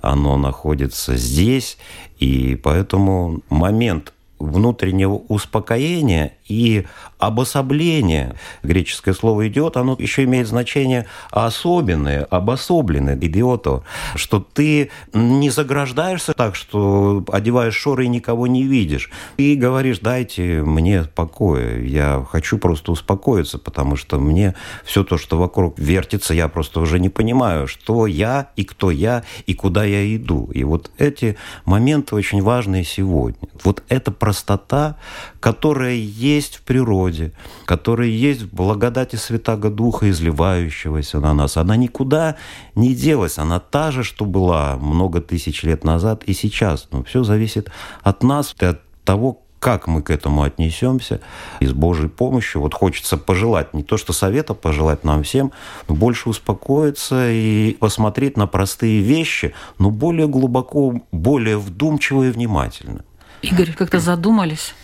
оно 0.00 0.36
находится 0.36 1.16
здесь. 1.16 1.78
И 2.20 2.54
поэтому 2.54 3.40
момент 3.48 4.12
внутреннего 4.38 5.14
успокоения 5.28 6.34
и 6.50 6.86
обособления. 7.18 8.34
Греческое 8.62 9.14
слово 9.14 9.48
идет, 9.48 9.76
оно 9.76 9.96
еще 9.98 10.24
имеет 10.24 10.48
значение 10.48 11.06
особенное, 11.30 12.24
обособленное, 12.24 13.16
идиото, 13.20 13.84
что 14.16 14.40
ты 14.40 14.90
не 15.12 15.50
заграждаешься 15.50 16.32
так, 16.32 16.56
что 16.56 17.24
одеваешь 17.30 17.74
шоры 17.74 18.06
и 18.06 18.08
никого 18.08 18.46
не 18.46 18.64
видишь. 18.64 19.10
И 19.36 19.54
говоришь, 19.54 20.00
дайте 20.00 20.62
мне 20.62 21.04
покоя, 21.14 21.80
я 21.80 22.26
хочу 22.28 22.58
просто 22.58 22.92
успокоиться, 22.92 23.58
потому 23.58 23.96
что 23.96 24.18
мне 24.18 24.54
все 24.84 25.04
то, 25.04 25.18
что 25.18 25.38
вокруг 25.38 25.78
вертится, 25.78 26.34
я 26.34 26.48
просто 26.48 26.80
уже 26.80 26.98
не 26.98 27.10
понимаю, 27.10 27.68
что 27.68 28.06
я 28.06 28.48
и 28.56 28.64
кто 28.64 28.90
я 28.90 29.22
и 29.46 29.54
куда 29.54 29.84
я 29.84 30.16
иду. 30.16 30.50
И 30.52 30.64
вот 30.64 30.90
эти 30.98 31.36
моменты 31.64 32.16
очень 32.16 32.42
важные 32.42 32.84
сегодня. 32.84 33.48
Вот 33.62 33.84
эта 33.88 34.10
простота, 34.10 34.96
которая 35.38 35.94
есть 35.94 36.39
в 36.48 36.62
природе, 36.62 37.32
которая 37.64 38.08
есть 38.08 38.42
в 38.42 38.54
благодати 38.54 39.16
Святаго 39.16 39.70
Духа, 39.70 40.10
изливающегося 40.10 41.20
на 41.20 41.34
нас. 41.34 41.56
Она 41.56 41.76
никуда 41.76 42.36
не 42.74 42.94
делась, 42.94 43.38
она 43.38 43.60
та 43.60 43.90
же, 43.90 44.04
что 44.04 44.24
была 44.24 44.76
много 44.76 45.20
тысяч 45.20 45.62
лет 45.62 45.84
назад 45.84 46.24
и 46.24 46.32
сейчас. 46.34 46.88
Но 46.90 47.02
все 47.04 47.24
зависит 47.24 47.70
от 48.02 48.22
нас, 48.22 48.54
от 48.60 48.80
того, 49.04 49.42
как 49.60 49.86
мы 49.86 50.02
к 50.02 50.10
этому 50.10 50.42
отнесемся 50.42 51.20
и 51.60 51.66
с 51.66 51.72
Божьей 51.72 52.08
помощью. 52.08 52.62
Вот 52.62 52.74
хочется 52.74 53.16
пожелать, 53.16 53.74
не 53.74 53.82
то 53.82 53.98
что 53.98 54.12
совета 54.12 54.54
пожелать 54.54 55.04
нам 55.04 55.22
всем, 55.22 55.52
но 55.86 55.94
больше 55.94 56.30
успокоиться 56.30 57.30
и 57.30 57.76
посмотреть 57.78 58.36
на 58.36 58.46
простые 58.46 59.02
вещи, 59.02 59.54
но 59.78 59.90
более 59.90 60.26
глубоко, 60.26 61.02
более 61.12 61.58
вдумчиво 61.58 62.24
и 62.24 62.30
внимательно. 62.30 63.04
Игорь, 63.42 63.72
как-то 63.72 64.00
задумались. 64.00 64.74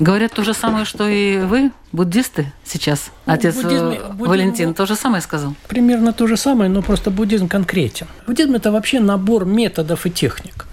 Говорят 0.00 0.32
то 0.32 0.42
же 0.42 0.54
самое, 0.54 0.86
что 0.86 1.06
и 1.06 1.36
вы, 1.36 1.72
буддисты 1.92 2.50
сейчас. 2.64 3.10
Ну, 3.26 3.34
Отец 3.34 3.54
э, 3.62 4.00
Валентин 4.18 4.68
буддизм, 4.68 4.74
то 4.74 4.86
же 4.86 4.96
самое 4.96 5.22
сказал. 5.22 5.54
Примерно 5.68 6.14
то 6.14 6.26
же 6.26 6.38
самое, 6.38 6.70
но 6.70 6.80
просто 6.80 7.10
буддизм 7.10 7.48
конкретен. 7.48 8.06
Буддизм– 8.26 8.54
это 8.56 8.72
вообще 8.72 8.98
набор 8.98 9.44
методов 9.44 10.06
и 10.06 10.10
техник. 10.10 10.66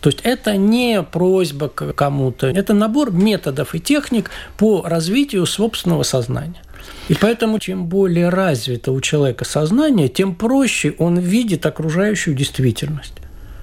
То 0.00 0.08
есть 0.08 0.18
это 0.24 0.56
не 0.56 1.00
просьба 1.04 1.68
к 1.68 1.92
кому-то, 1.92 2.48
это 2.48 2.74
набор 2.74 3.12
методов 3.12 3.76
и 3.76 3.80
техник 3.80 4.32
по 4.58 4.82
развитию 4.82 5.46
собственного 5.46 6.02
сознания. 6.02 6.60
И 7.08 7.14
поэтому 7.14 7.60
чем 7.60 7.86
более 7.86 8.30
развито 8.30 8.90
у 8.90 9.00
человека 9.00 9.44
сознание, 9.44 10.08
тем 10.08 10.34
проще 10.34 10.96
он 10.98 11.18
видит 11.18 11.66
окружающую 11.66 12.34
действительность. 12.34 13.14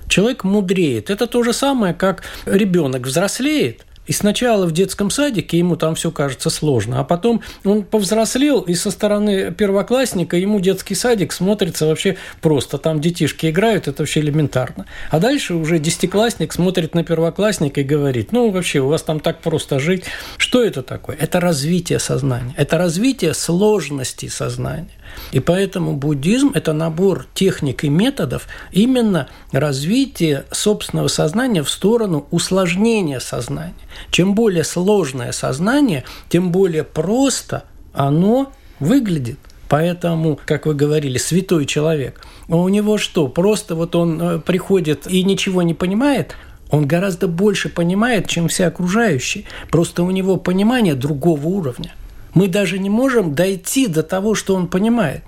Человек 0.08 0.46
мудреет. 0.46 1.10
Это 1.10 1.28
то 1.28 1.44
же 1.44 1.52
самое, 1.52 1.94
как 1.94 2.24
ребенок 2.46 3.06
взрослеет, 3.06 3.86
и 4.10 4.12
сначала 4.12 4.66
в 4.66 4.72
детском 4.72 5.12
садике 5.12 5.60
ему 5.60 5.76
там 5.76 5.94
все 5.94 6.10
кажется 6.10 6.50
сложно, 6.50 7.00
а 7.00 7.04
потом 7.04 7.44
он 7.64 7.84
повзрослел, 7.84 8.62
и 8.62 8.74
со 8.74 8.90
стороны 8.90 9.52
первоклассника 9.52 10.36
ему 10.36 10.60
детский 10.60 10.96
садик 10.96 11.32
смотрится 11.32 11.86
вообще 11.86 12.18
просто. 12.42 12.80
Там 12.80 13.02
детишки 13.02 13.52
играют, 13.52 13.88
это 13.88 14.02
вообще 14.02 14.22
элементарно. 14.22 14.88
А 15.12 15.20
дальше 15.20 15.54
уже 15.54 15.78
десятиклассник 15.78 16.54
смотрит 16.54 16.96
на 16.96 17.04
первоклассника 17.04 17.82
и 17.82 17.84
говорит, 17.84 18.32
ну 18.32 18.50
вообще 18.50 18.80
у 18.80 18.88
вас 18.88 19.04
там 19.04 19.20
так 19.20 19.42
просто 19.42 19.78
жить. 19.78 20.06
Что 20.38 20.64
это 20.64 20.82
такое? 20.82 21.16
Это 21.16 21.40
развитие 21.40 22.00
сознания. 22.00 22.56
Это 22.58 22.80
развитие 22.80 23.36
сложности 23.36 24.28
сознания. 24.28 24.90
И 25.32 25.40
поэтому 25.40 25.96
буддизм– 25.96 26.52
это 26.56 26.74
набор 26.74 27.28
техник 27.34 27.84
и 27.84 27.90
методов 27.90 28.48
именно 28.72 29.28
развития 29.52 30.46
собственного 30.52 31.08
сознания 31.08 31.64
в 31.64 31.70
сторону 31.70 32.28
усложнения 32.32 33.20
сознания. 33.20 33.74
Чем 34.12 34.34
более 34.36 34.64
сложное 34.64 35.32
сознание, 35.32 36.04
тем 36.30 36.52
более 36.52 36.84
просто 36.84 37.64
оно 37.94 38.52
выглядит. 38.80 39.40
Поэтому, 39.68 40.40
как 40.46 40.66
вы 40.66 40.74
говорили, 40.74 41.20
святой 41.20 41.66
человек, 41.68 42.22
у 42.48 42.68
него 42.70 42.98
что, 42.98 43.28
просто 43.28 43.76
вот 43.76 43.96
он 43.96 44.20
э, 44.20 44.40
приходит 44.40 45.06
и 45.06 45.24
ничего 45.24 45.62
не 45.62 45.76
понимает, 45.76 46.36
он 46.72 46.88
гораздо 46.88 47.28
больше 47.28 47.70
понимает, 47.70 48.28
чем 48.28 48.48
все 48.48 48.66
окружающие. 48.68 49.46
Просто 49.70 50.04
у 50.04 50.12
него 50.12 50.38
понимание 50.38 50.96
другого 50.96 51.46
уровня. 51.48 51.94
Мы 52.34 52.48
даже 52.48 52.80
не 52.80 52.90
можем 52.90 53.34
дойти 53.36 53.88
до 53.88 54.04
того, 54.04 54.36
что 54.36 54.56
он 54.56 54.68
понимает. 54.68 55.24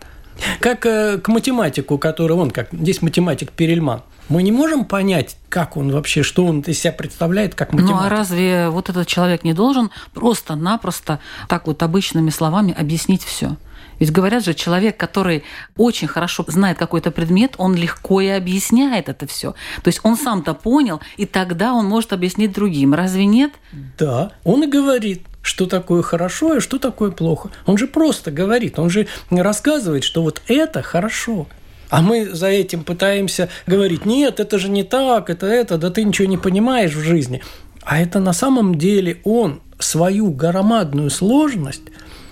Как 0.60 0.86
э, 0.86 1.18
к 1.18 1.28
математику, 1.28 1.98
который 1.98 2.36
он, 2.36 2.52
как 2.52 2.70
здесь 2.72 3.02
математик 3.02 3.52
Перельман. 3.52 4.02
Мы 4.30 4.44
не 4.44 4.52
можем 4.52 4.86
понять, 4.86 5.36
как 5.50 5.76
он 5.76 5.92
вообще, 5.92 6.24
что 6.24 6.46
он 6.46 6.62
из 6.62 6.80
себя 6.80 6.94
представляет, 6.94 7.54
как 7.54 7.74
математик. 7.74 7.96
Ну 7.96 8.06
а 8.06 8.10
разве 8.10 8.70
вот 8.70 8.90
этот 8.90 9.08
человек 9.08 9.44
не 9.44 9.54
должен 9.54 9.92
просто-напросто 10.14 11.20
так 11.50 11.68
вот 11.68 11.84
обычными 11.84 12.30
словами 12.30 12.74
объяснить 12.78 13.24
все? 13.24 13.58
Ведь 14.00 14.12
говорят 14.12 14.44
же, 14.44 14.54
человек, 14.54 14.98
который 14.98 15.44
очень 15.78 16.08
хорошо 16.08 16.44
знает 16.48 16.78
какой-то 16.80 17.12
предмет, 17.12 17.54
он 17.58 17.76
легко 17.76 18.20
и 18.20 18.30
объясняет 18.30 19.10
это 19.10 19.28
все. 19.28 19.52
То 19.84 19.90
есть 19.90 20.00
он 20.04 20.18
сам-то 20.18 20.54
понял, 20.54 21.02
и 21.18 21.26
тогда 21.26 21.74
он 21.74 21.86
может 21.86 22.12
объяснить 22.14 22.52
другим. 22.52 22.94
Разве 22.96 23.26
нет? 23.26 23.52
Да, 24.00 24.32
он 24.44 24.64
и 24.64 24.68
говорит 24.68 25.28
что 25.42 25.66
такое 25.66 26.02
хорошо 26.02 26.56
и 26.56 26.60
что 26.60 26.78
такое 26.78 27.12
плохо. 27.12 27.50
Он 27.66 27.78
же 27.78 27.88
просто 27.88 28.32
говорит, 28.32 28.80
он 28.80 28.90
же 28.90 29.08
рассказывает, 29.30 30.04
что 30.04 30.22
вот 30.22 30.42
это 30.48 30.82
хорошо. 30.82 31.48
А 31.90 32.02
мы 32.02 32.30
за 32.34 32.48
этим 32.48 32.84
пытаемся 32.84 33.50
говорить, 33.68 34.06
нет, 34.06 34.40
это 34.40 34.60
же 34.60 34.70
не 34.70 34.84
так, 34.84 35.30
это 35.30 35.46
это, 35.46 35.78
да 35.78 35.90
ты 35.90 36.04
ничего 36.04 36.28
не 36.28 36.38
понимаешь 36.38 36.94
в 36.94 37.02
жизни. 37.02 37.42
А 37.84 38.00
это 38.00 38.20
на 38.20 38.34
самом 38.34 38.76
деле 38.76 39.20
он 39.24 39.60
свою 39.80 40.32
громадную 40.32 41.10
сложность 41.10 41.82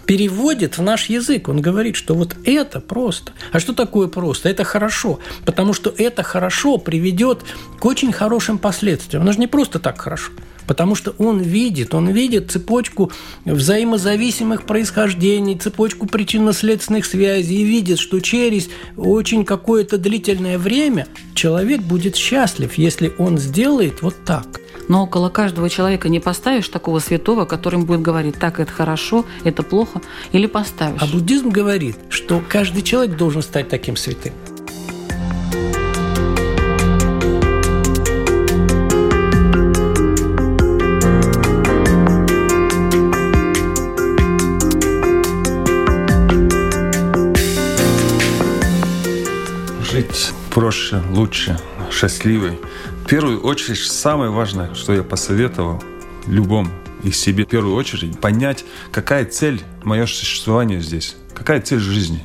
переводит 0.06 0.78
в 0.78 0.82
наш 0.82 1.06
язык. 1.06 1.50
Он 1.50 1.62
говорит, 1.62 1.96
что 1.96 2.16
вот 2.16 2.36
это 2.46 2.80
просто. 2.80 3.34
А 3.52 3.60
что 3.60 3.74
такое 3.74 4.08
просто? 4.08 4.50
Это 4.50 4.64
хорошо. 4.64 5.20
Потому 5.46 5.74
что 5.74 5.94
это 5.96 6.24
хорошо 6.24 6.78
приведет 6.78 7.44
к 7.80 7.86
очень 7.86 8.12
хорошим 8.12 8.58
последствиям. 8.58 9.24
Оно 9.24 9.34
же 9.34 9.40
не 9.40 9.48
просто 9.48 9.80
так 9.80 10.00
хорошо 10.00 10.32
потому 10.70 10.94
что 10.94 11.16
он 11.18 11.40
видит, 11.40 11.96
он 11.96 12.10
видит 12.10 12.52
цепочку 12.52 13.12
взаимозависимых 13.44 14.68
происхождений, 14.68 15.58
цепочку 15.58 16.06
причинно-следственных 16.06 17.08
связей 17.08 17.56
и 17.56 17.64
видит, 17.64 17.98
что 17.98 18.20
через 18.20 18.70
очень 18.96 19.46
какое-то 19.46 19.98
длительное 19.98 20.60
время 20.60 21.08
человек 21.34 21.82
будет 21.82 22.16
счастлив, 22.16 22.78
если 22.78 23.12
он 23.18 23.40
сделает 23.40 24.04
вот 24.04 24.14
так. 24.24 24.62
Но 24.88 25.06
около 25.06 25.30
каждого 25.30 25.72
человека 25.72 26.08
не 26.08 26.20
поставишь 26.20 26.70
такого 26.70 27.00
святого, 27.00 27.46
которым 27.46 27.86
будет 27.88 28.04
говорить, 28.04 28.38
так, 28.38 28.60
это 28.60 28.72
хорошо, 28.72 29.26
это 29.44 29.64
плохо, 29.64 30.04
или 30.34 30.46
поставишь. 30.46 31.02
А 31.02 31.08
буддизм 31.08 31.50
говорит, 31.50 31.98
что 32.10 32.44
каждый 32.48 32.84
человек 32.84 33.18
должен 33.18 33.42
стать 33.42 33.70
таким 33.70 33.96
святым. 33.96 34.34
Проще, 50.50 51.02
лучше, 51.12 51.60
счастливой. 51.92 52.60
В 53.04 53.08
первую 53.08 53.42
очередь, 53.42 53.80
самое 53.80 54.32
важное, 54.32 54.74
что 54.74 54.94
я 54.94 55.04
посоветовал 55.04 55.84
любому 56.28 56.72
из 57.04 57.18
себе, 57.18 57.46
в 57.46 57.50
первую 57.50 57.76
очередь, 57.76 58.20
понять, 58.20 58.66
какая 58.92 59.26
цель 59.26 59.62
мое 59.84 60.06
существования 60.06 60.82
здесь, 60.82 61.16
какая 61.34 61.62
цель 61.62 61.80
жизни, 61.80 62.24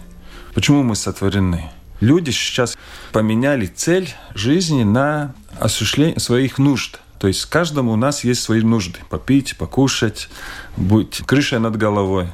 почему 0.55 0.83
мы 0.83 0.97
сотворены. 0.97 1.71
Люди 2.01 2.31
сейчас 2.31 2.77
поменяли 3.13 3.67
цель 3.67 4.11
жизни 4.35 4.83
на 4.83 5.35
осуществление 5.59 6.19
своих 6.21 6.59
нужд. 6.59 7.01
То 7.19 7.29
есть 7.29 7.47
каждому 7.47 7.93
у 7.93 7.97
нас 7.97 8.25
есть 8.25 8.43
свои 8.43 8.61
нужды. 8.61 8.99
Попить, 9.09 9.57
покушать, 9.57 10.29
быть 10.77 11.23
крышей 11.25 11.59
над 11.61 11.77
головой. 11.77 12.29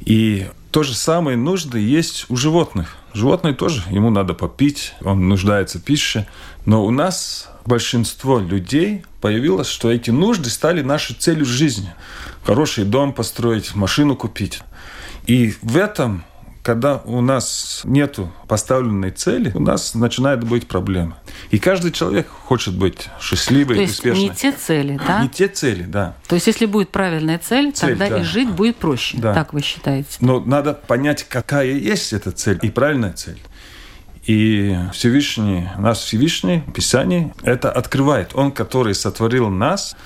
И 0.00 0.46
то 0.70 0.82
же 0.82 0.94
самое 0.94 1.36
нужды 1.36 1.80
есть 1.80 2.26
у 2.28 2.36
животных. 2.36 2.96
Животные 3.16 3.54
тоже, 3.54 3.82
ему 3.88 4.10
надо 4.10 4.34
попить, 4.34 4.92
он 5.02 5.26
нуждается 5.26 5.78
в 5.78 5.82
пище. 5.82 6.26
Но 6.66 6.84
у 6.84 6.90
нас 6.90 7.48
большинство 7.64 8.38
людей 8.38 9.06
появилось, 9.22 9.68
что 9.68 9.90
эти 9.90 10.10
нужды 10.10 10.50
стали 10.50 10.82
нашей 10.82 11.16
целью 11.16 11.46
жизни. 11.46 11.94
Хороший 12.44 12.84
дом 12.84 13.14
построить, 13.14 13.74
машину 13.74 14.16
купить. 14.16 14.60
И 15.26 15.54
в 15.62 15.78
этом 15.78 16.24
когда 16.66 17.00
у 17.04 17.20
нас 17.20 17.82
нет 17.84 18.18
поставленной 18.48 19.12
цели, 19.12 19.52
у 19.54 19.60
нас 19.60 19.94
начинает 19.94 20.42
быть 20.42 20.66
проблема. 20.66 21.16
И 21.52 21.60
каждый 21.60 21.92
человек 21.92 22.26
хочет 22.28 22.74
быть 22.74 23.08
счастливым, 23.20 23.84
успешным. 23.84 24.30
не 24.30 24.30
те 24.30 24.50
цели, 24.50 24.98
да? 25.06 25.22
Не 25.22 25.28
те 25.28 25.46
цели, 25.46 25.84
да. 25.84 26.16
То 26.26 26.34
есть 26.34 26.48
если 26.48 26.66
будет 26.66 26.90
правильная 26.90 27.38
цель, 27.38 27.70
Цель, 27.70 27.90
тогда 27.90 28.08
да. 28.08 28.18
и 28.18 28.24
жить 28.24 28.50
будет 28.50 28.78
проще. 28.78 29.16
Да. 29.18 29.32
Так 29.32 29.52
вы 29.52 29.62
считаете? 29.62 30.08
Но 30.18 30.40
надо 30.40 30.74
понять, 30.74 31.22
какая 31.28 31.66
есть 31.66 32.12
эта 32.12 32.32
цель 32.32 32.58
и 32.60 32.68
правильная 32.68 33.12
цель. 33.12 33.38
И 34.24 34.76
Всевышний, 34.92 35.68
наш 35.78 35.98
Всевышний, 35.98 36.64
Писание, 36.74 37.32
это 37.44 37.70
открывает. 37.70 38.30
Он, 38.34 38.50
который 38.50 38.96
сотворил 38.96 39.50
нас, 39.50 39.96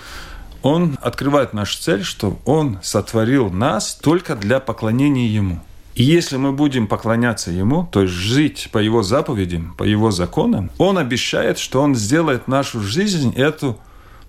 он 0.61 0.99
открывает 1.01 1.55
нашу 1.55 1.81
цель, 1.81 2.05
что 2.05 2.39
он 2.45 2.81
сотворил 2.83 3.49
нас 3.49 3.95
только 3.95 4.37
для 4.37 4.61
поклонения 4.61 5.27
Ему. 5.27 5.63
И 5.95 6.03
если 6.03 6.37
мы 6.37 6.53
будем 6.53 6.87
поклоняться 6.87 7.51
Ему, 7.51 7.89
то 7.91 8.03
есть 8.03 8.15
жить 8.15 8.69
по 8.73 8.79
Его 8.79 9.03
заповедям, 9.03 9.75
по 9.77 9.83
Его 9.83 10.11
законам, 10.11 10.71
Он 10.79 10.99
обещает, 10.99 11.59
что 11.59 11.83
Он 11.83 11.95
сделает 11.95 12.49
нашу 12.49 12.81
жизнь 12.81 13.35
эту 13.35 13.79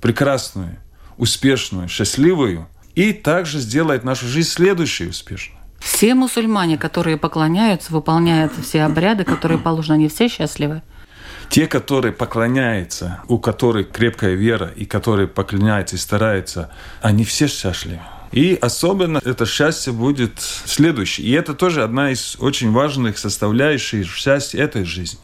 прекрасную, 0.02 0.78
успешную, 1.18 1.88
счастливую, 1.88 2.68
и 2.96 3.14
также 3.14 3.60
сделает 3.60 4.04
нашу 4.04 4.26
жизнь 4.28 4.50
следующей 4.50 5.08
успешной. 5.08 5.58
Все 5.80 6.14
мусульмане, 6.14 6.78
которые 6.78 7.18
поклоняются, 7.18 7.94
выполняют 7.94 8.54
все 8.62 8.84
обряды, 8.84 9.24
которые 9.24 9.58
положены, 9.58 9.96
они 9.96 10.10
все 10.10 10.28
счастливы. 10.28 10.82
Те, 11.50 11.68
которые 11.68 12.14
поклоняются, 12.14 13.22
у 13.28 13.38
которых 13.38 13.92
крепкая 13.92 14.36
вера, 14.36 14.68
и 14.76 14.86
которые 14.86 15.28
поклоняются 15.28 15.96
и 15.96 16.00
стараются, 16.00 16.72
они 17.02 17.24
все 17.24 17.48
счастливы. 17.48 18.00
И 18.32 18.58
особенно 18.62 19.22
это 19.24 19.46
счастье 19.46 19.92
будет 19.92 20.40
следующее. 20.40 21.28
И 21.28 21.32
это 21.32 21.54
тоже 21.54 21.84
одна 21.84 22.12
из 22.12 22.38
очень 22.40 22.72
важных 22.72 23.18
составляющих 23.18 24.14
счастья 24.16 24.60
этой 24.60 24.86
жизни. 24.86 25.20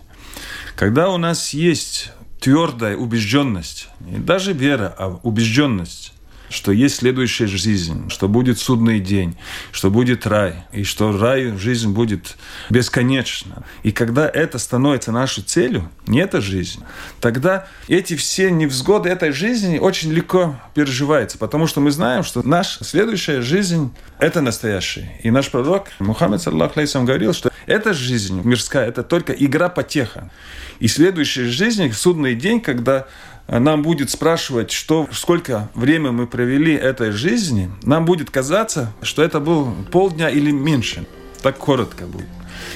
Когда 0.75 1.09
у 1.09 1.17
нас 1.17 1.53
есть 1.53 2.11
твердая 2.39 2.95
убежденность, 2.97 3.87
не 3.99 4.19
даже 4.19 4.53
вера, 4.53 4.93
а 4.97 5.19
убежденность, 5.23 6.13
что 6.49 6.71
есть 6.71 6.97
следующая 6.97 7.47
жизнь, 7.47 8.09
что 8.09 8.27
будет 8.27 8.59
судный 8.59 8.99
день, 8.99 9.37
что 9.71 9.89
будет 9.89 10.25
рай, 10.25 10.65
и 10.71 10.83
что 10.83 11.17
рай, 11.17 11.57
жизнь 11.57 11.91
будет 11.91 12.37
бесконечна. 12.69 13.63
И 13.83 13.91
когда 13.91 14.29
это 14.29 14.57
становится 14.57 15.11
нашей 15.11 15.43
целью, 15.43 15.89
не 16.05 16.19
эта 16.19 16.41
жизнь, 16.41 16.83
тогда 17.19 17.67
эти 17.87 18.15
все 18.15 18.51
невзгоды 18.51 19.09
этой 19.09 19.31
жизни 19.31 19.77
очень 19.77 20.11
легко 20.11 20.59
переживаются, 20.73 21.37
потому 21.37 21.67
что 21.67 21.81
мы 21.81 21.91
знаем, 21.91 22.23
что 22.23 22.47
наша 22.47 22.83
следующая 22.83 23.41
жизнь– 23.41 23.93
это 24.19 24.41
настоящая. 24.41 25.19
И 25.23 25.31
наш 25.31 25.49
пророк 25.49 25.87
Мухаммед, 25.99 26.41
саллаху 26.41 26.79
говорил, 27.03 27.33
что 27.33 27.51
эта 27.65 27.93
жизнь 27.93 28.41
мирская– 28.43 28.87
это 28.89 29.03
только 29.03 29.33
игра 29.33 29.69
потеха. 29.69 30.31
И 30.79 30.87
следующая 30.87 31.45
жизнь, 31.45 31.91
судный 31.91 32.35
день, 32.35 32.61
когда 32.61 33.07
нам 33.47 33.81
будет 33.81 34.09
спрашивать, 34.09 34.71
что, 34.71 35.07
сколько 35.11 35.69
время 35.73 36.11
мы 36.11 36.27
провели 36.27 36.73
этой 36.73 37.11
жизни, 37.11 37.71
нам 37.83 38.05
будет 38.05 38.29
казаться, 38.29 38.93
что 39.01 39.23
это 39.23 39.39
был 39.39 39.73
полдня 39.91 40.29
или 40.29 40.51
меньше. 40.51 41.05
Так 41.41 41.57
коротко 41.57 42.05
будет. 42.05 42.27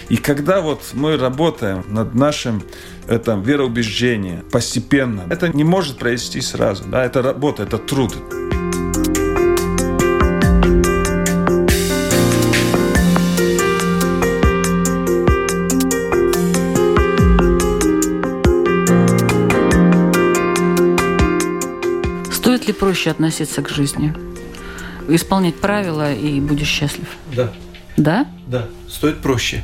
И 0.09 0.17
когда 0.17 0.61
вот 0.61 0.91
мы 0.93 1.17
работаем 1.17 1.83
над 1.87 2.15
нашим 2.15 2.63
это, 3.07 3.33
вероубеждением 3.33 4.43
постепенно, 4.51 5.25
это 5.29 5.49
не 5.49 5.63
может 5.63 5.97
произойти 5.97 6.41
сразу. 6.41 6.85
Да? 6.85 7.03
Это 7.03 7.21
работа, 7.21 7.63
это 7.63 7.77
труд. 7.77 8.15
Проще 22.81 23.11
относиться 23.11 23.61
к 23.61 23.69
жизни? 23.69 24.11
Исполнять 25.07 25.55
правила 25.55 26.11
и 26.11 26.39
будешь 26.39 26.67
счастлив. 26.67 27.07
Да. 27.35 27.53
Да? 27.95 28.27
Да, 28.47 28.69
стоит 28.89 29.19
проще. 29.21 29.63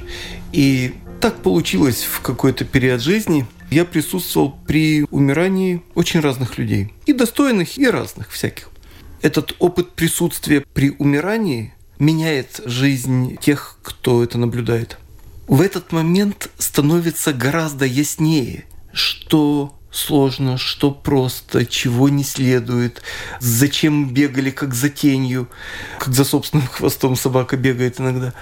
И 0.52 0.94
так 1.20 1.38
получилось 1.38 2.04
в 2.04 2.22
какой-то 2.22 2.64
период 2.64 3.02
жизни. 3.02 3.48
Я 3.72 3.86
присутствовал 3.86 4.56
при 4.68 5.08
умирании 5.10 5.82
очень 5.96 6.20
разных 6.20 6.60
людей. 6.60 6.94
И 7.08 7.14
достойных, 7.14 7.80
и 7.80 7.88
разных 7.88 8.30
всяких. 8.30 8.70
Этот 9.24 9.56
опыт 9.58 9.94
присутствия 9.94 10.64
при 10.76 10.92
умирании 11.00 11.74
меняет 11.98 12.62
жизнь 12.66 13.36
тех, 13.38 13.80
кто 13.82 14.24
это 14.24 14.38
наблюдает. 14.38 15.00
В 15.48 15.62
этот 15.62 15.92
момент 15.92 16.52
становится 16.60 17.34
гораздо 17.34 17.86
яснее, 17.86 18.66
что 18.94 19.77
сложно, 19.98 20.58
что 20.58 20.92
просто, 20.92 21.66
чего 21.66 22.08
не 22.10 22.24
следует, 22.24 23.02
зачем 23.40 24.10
бегали 24.14 24.52
как 24.52 24.74
за 24.74 24.90
тенью, 24.90 25.50
как 26.00 26.14
за 26.14 26.24
собственным 26.24 26.68
хвостом 26.72 27.16
собака 27.16 27.58
бегает 27.58 28.00
иногда. 28.00 28.34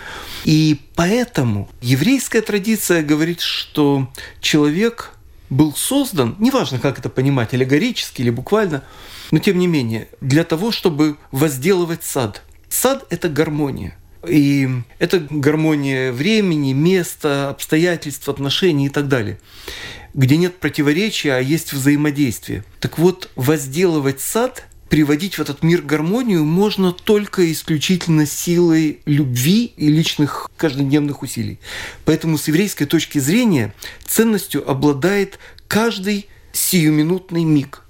И 0.43 0.81
поэтому 0.95 1.69
еврейская 1.81 2.41
традиция 2.41 3.03
говорит, 3.03 3.41
что 3.41 4.11
человек 4.41 5.13
был 5.49 5.73
создан, 5.73 6.35
неважно, 6.39 6.79
как 6.79 6.99
это 6.99 7.09
понимать, 7.09 7.53
аллегорически 7.53 8.21
или 8.21 8.29
буквально, 8.29 8.83
но 9.31 9.39
тем 9.39 9.57
не 9.57 9.67
менее, 9.67 10.09
для 10.21 10.43
того, 10.43 10.71
чтобы 10.71 11.17
возделывать 11.31 12.03
сад. 12.03 12.41
Сад– 12.69 13.05
это 13.09 13.29
гармония. 13.29 13.97
И 14.27 14.69
это 14.99 15.25
гармония 15.29 16.11
времени, 16.11 16.73
места, 16.73 17.49
обстоятельств, 17.49 18.27
отношений 18.29 18.87
и 18.87 18.89
так 18.89 19.07
далее 19.07 19.39
где 20.15 20.37
нет 20.37 20.55
противоречия, 20.55 21.33
а 21.33 21.39
есть 21.39 21.73
взаимодействие. 21.73 22.63
Так 22.79 22.97
вот, 22.97 23.29
возделывать 23.35 24.21
сад, 24.21 24.63
приводить 24.89 25.37
в 25.37 25.41
этот 25.41 25.61
мир 25.61 25.81
гармонию 25.81 26.45
можно 26.45 26.93
только 26.93 27.51
исключительно 27.51 28.25
силой 28.25 29.01
любви 29.05 29.73
и 29.75 29.89
личных 29.89 30.49
каждодневных 30.55 31.21
усилий. 31.21 31.59
Поэтому 32.05 32.37
с 32.37 32.47
еврейской 32.47 32.85
точки 32.85 33.19
зрения 33.19 33.73
ценностью 34.07 34.67
обладает 34.69 35.37
каждый 35.67 36.27
сиюминутный 36.53 37.43
миг. 37.43 37.84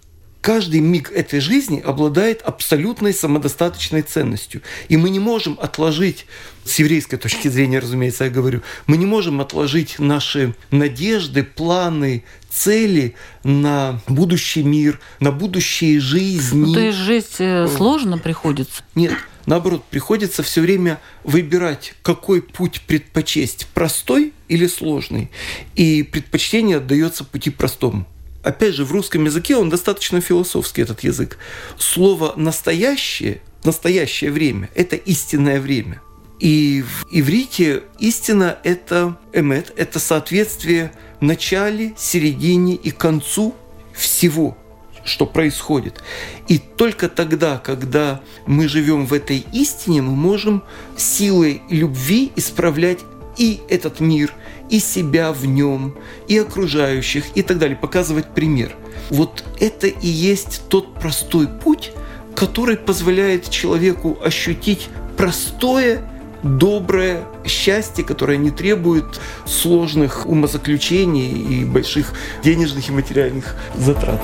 Каждый 0.46 0.80
миг 0.80 1.12
этой 1.12 1.40
жизни 1.40 1.82
обладает 1.84 2.44
абсолютной 2.44 3.16
самодостаточной 3.16 4.04
ценностью. 4.04 4.62
И 4.90 4.96
мы 4.96 5.10
не 5.10 5.18
можем 5.20 5.58
отложить, 5.60 6.28
с 6.64 6.78
еврейской 6.78 7.18
точки 7.18 7.48
зрения, 7.48 7.80
разумеется, 7.80 8.26
я 8.26 8.30
говорю, 8.30 8.62
мы 8.86 8.98
не 8.98 9.08
можем 9.08 9.42
отложить 9.42 9.98
наши 9.98 10.54
надежды, 10.70 11.42
планы, 11.42 12.26
цели 12.52 13.16
на 13.44 14.00
будущий 14.08 14.62
мир, 14.62 15.00
на 15.20 15.32
будущие 15.32 16.00
жизни. 16.00 16.66
Ну, 16.68 16.74
то 16.76 16.80
есть 16.80 17.00
жить 17.00 17.38
э, 17.40 17.68
сложно 17.68 18.20
приходится? 18.20 18.84
Нет, 18.94 19.14
наоборот, 19.48 19.84
приходится 19.90 20.44
все 20.44 20.62
время 20.62 21.00
выбирать, 21.24 21.96
какой 22.04 22.44
путь 22.44 22.84
предпочесть, 22.86 23.66
простой 23.74 24.32
или 24.48 24.68
сложный. 24.68 25.32
И 25.76 26.04
предпочтение 26.04 26.78
отдается 26.78 27.24
пути 27.24 27.50
простому. 27.50 28.06
Опять 28.46 28.76
же, 28.76 28.86
в 28.86 28.92
русском 28.92 29.26
языке 29.26 29.56
он 29.58 29.72
достаточно 29.72 30.22
философский, 30.22 30.84
этот 30.84 31.04
язык. 31.04 31.40
Слово 31.80 32.34
«настоящее», 32.36 33.42
«настоящее 33.64 34.30
время»– 34.30 34.70
это 34.76 34.96
истинное 34.96 35.60
время. 35.60 36.00
И 36.40 36.84
в 36.84 37.08
иврите 37.10 37.82
истина– 37.98 38.60
это 38.64 39.18
эмет, 39.34 39.74
это 39.78 39.98
соответствие 39.98 40.92
начале, 41.22 41.96
середине 41.98 42.76
и 42.76 42.92
концу 42.92 43.56
всего, 43.96 44.56
что 45.04 45.26
происходит. 45.26 46.04
И 46.48 46.60
только 46.60 47.10
тогда, 47.10 47.58
когда 47.58 48.22
мы 48.46 48.68
живем 48.68 49.08
в 49.08 49.14
этой 49.14 49.44
истине, 49.54 50.04
мы 50.04 50.16
можем 50.16 50.64
силой 50.96 51.64
любви 51.72 52.32
исправлять 52.36 53.00
и 53.38 53.62
этот 53.70 54.00
мир, 54.00 54.34
и 54.70 54.80
себя 54.80 55.32
в 55.32 55.46
нем, 55.46 55.96
и 56.28 56.38
окружающих, 56.38 57.26
и 57.36 57.42
так 57.42 57.60
далее, 57.60 57.78
показывать 57.78 58.28
пример. 58.34 58.76
Вот 59.10 59.44
это 59.60 59.88
и 59.88 60.08
есть 60.08 60.64
тот 60.70 60.96
простой 60.96 61.48
путь, 61.48 61.92
который 62.36 62.78
позволяет 62.78 63.50
человеку 63.50 64.18
ощутить 64.24 64.90
простое, 65.18 66.10
доброе 66.44 67.24
счастье, 67.46 68.04
которое 68.04 68.38
не 68.38 68.52
требует 68.52 69.20
сложных 69.46 70.26
умозаключений 70.26 71.32
и 71.32 71.66
больших 71.66 72.14
денежных 72.44 72.90
и 72.90 72.92
материальных 72.92 73.56
затрат. 73.76 74.22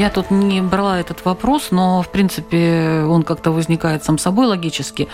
Я 0.00 0.08
тут 0.08 0.30
не 0.30 0.62
брала 0.62 0.98
этот 0.98 1.26
вопрос, 1.26 1.72
но, 1.72 2.00
в 2.00 2.10
принципе, 2.10 3.04
он 3.06 3.22
как-то 3.22 3.50
возникает 3.50 4.02
сам 4.02 4.16
собой 4.16 4.46
логически. 4.46 5.08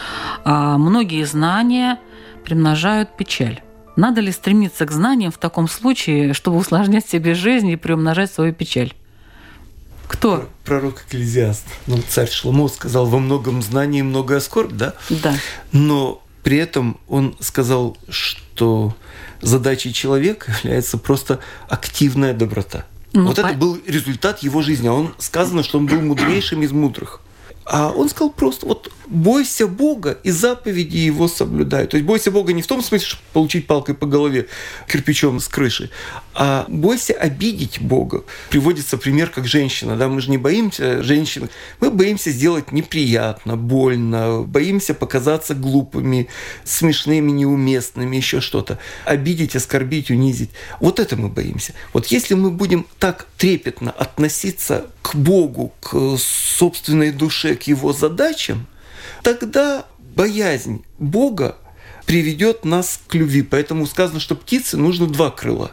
А 0.45 0.78
многие 0.78 1.24
знания 1.24 1.99
примножают 2.45 3.16
печаль. 3.16 3.62
Надо 3.97 4.20
ли 4.20 4.30
стремиться 4.30 4.87
к 4.87 4.93
знаниям 4.93 5.32
в 5.32 5.39
таком 5.39 5.66
случае, 5.66 6.34
чтобы 6.34 6.59
усложнять 6.59 7.05
себе 7.05 7.34
жизнь 7.34 7.68
и 7.68 7.74
приумножать 7.74 8.30
свою 8.30 8.53
печаль? 8.53 8.95
Кто? 10.07 10.49
Пророк 10.64 11.03
Экклезиаст. 11.03 11.66
Ну, 11.89 11.99
царь 12.09 12.30
Шломо 12.30 12.68
сказал, 12.68 13.07
во 13.07 13.18
многом 13.18 13.62
знании 13.62 14.03
много 14.03 14.39
скорбь, 14.39 14.70
да? 14.70 14.95
Да. 15.11 15.34
Но 15.72 16.22
при 16.45 16.59
этом 16.59 17.01
он 17.09 17.37
сказал, 17.41 17.97
что 18.09 18.95
задачей 19.41 19.93
человека 19.93 20.55
является 20.62 20.97
просто 20.97 21.41
активная 21.68 22.34
доброта– 22.34 22.84
ну, 23.16 23.26
вот 23.28 23.36
по... 23.36 23.40
это 23.40 23.54
был 23.56 23.78
результат 23.86 24.40
его 24.40 24.62
жизни. 24.62 24.88
А 24.88 24.92
он 24.92 25.14
сказано, 25.18 25.62
что 25.62 25.78
он 25.78 25.86
был 25.86 26.00
мудрейшим 26.00 26.62
из 26.62 26.72
мудрых. 26.72 27.20
А 27.64 27.90
он 27.90 28.08
сказал 28.08 28.30
просто, 28.30 28.66
вот 28.66 28.92
бойся 29.07 29.66
Бога 29.66 30.18
и 30.22 30.30
заповеди 30.30 30.96
Его 30.96 31.28
соблюдай. 31.28 31.86
То 31.86 31.96
есть 31.96 32.07
бойся 32.07 32.30
Бога 32.30 32.52
не 32.52 32.62
в 32.62 32.66
том 32.66 32.82
смысле, 32.82 33.07
чтобы 33.07 33.22
получить 33.32 33.66
палкой 33.66 33.94
по 33.94 34.07
голове 34.07 34.46
кирпичом 34.88 35.40
с 35.40 35.48
крыши, 35.48 35.90
а 36.34 36.66
бойся 36.68 37.14
обидеть 37.14 37.80
Бога. 37.80 38.24
Приводится 38.50 38.96
пример, 38.98 39.30
как 39.30 39.46
женщина. 39.46 39.96
Да? 39.96 40.09
Мы 40.09 40.20
же 40.20 40.30
не 40.30 40.38
боимся 40.38 41.02
женщины. 41.02 41.48
Мы 41.80 41.90
боимся 41.90 42.30
сделать 42.30 42.72
неприятно, 42.72 43.57
больно, 43.57 44.42
боимся 44.42 44.94
показаться 44.94 45.54
глупыми, 45.54 46.28
смешными, 46.64 47.30
неуместными, 47.30 48.16
еще 48.16 48.40
что-то. 48.40 48.78
Обидеть, 49.04 49.57
оскорбить, 49.57 50.11
унизить. 50.11 50.50
Вот 50.80 51.00
это 51.00 51.16
мы 51.16 51.28
боимся. 51.28 51.72
Вот 51.92 52.07
если 52.07 52.34
мы 52.34 52.50
будем 52.50 52.86
так 52.98 53.26
трепетно 53.36 53.90
относиться 53.90 54.86
к 55.02 55.14
Богу, 55.14 55.72
к 55.80 56.16
собственной 56.18 57.12
душе, 57.12 57.54
к 57.54 57.62
Его 57.64 57.92
задачам, 57.92 58.66
тогда 59.34 59.86
боязнь 60.14 60.84
Бога 61.00 61.56
приведет 62.06 62.64
нас 62.64 63.00
к 63.08 63.14
любви. 63.14 63.42
Поэтому 63.42 63.86
сказано, 63.86 64.20
что 64.20 64.36
птице 64.36 64.76
нужно 64.76 65.08
два 65.08 65.30
крыла, 65.30 65.72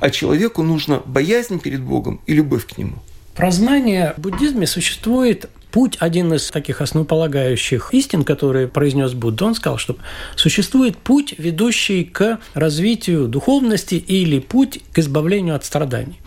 а 0.00 0.08
человеку 0.08 0.62
нужно 0.62 1.02
боязнь 1.04 1.60
перед 1.60 1.82
Богом 1.82 2.20
и 2.26 2.32
любовь 2.32 2.66
к 2.66 2.78
Нему. 2.78 2.96
Про 3.34 3.50
знание 3.50 4.14
в 4.16 4.22
буддизме 4.22 4.66
существует 4.66 5.50
путь, 5.70 5.96
один 6.00 6.32
из 6.32 6.50
таких 6.50 6.80
основополагающих 6.80 7.92
истин, 7.92 8.24
которые 8.24 8.68
произнес 8.68 9.12
Будда, 9.12 9.46
он 9.46 9.54
сказал, 9.54 9.76
что 9.76 9.96
существует 10.36 10.96
путь, 10.96 11.34
ведущий 11.36 12.04
к 12.04 12.38
развитию 12.54 13.28
духовности 13.28 13.96
или 13.96 14.38
путь 14.38 14.80
к 14.92 14.98
избавлению 15.00 15.56
от 15.56 15.64
страданий. 15.64 16.20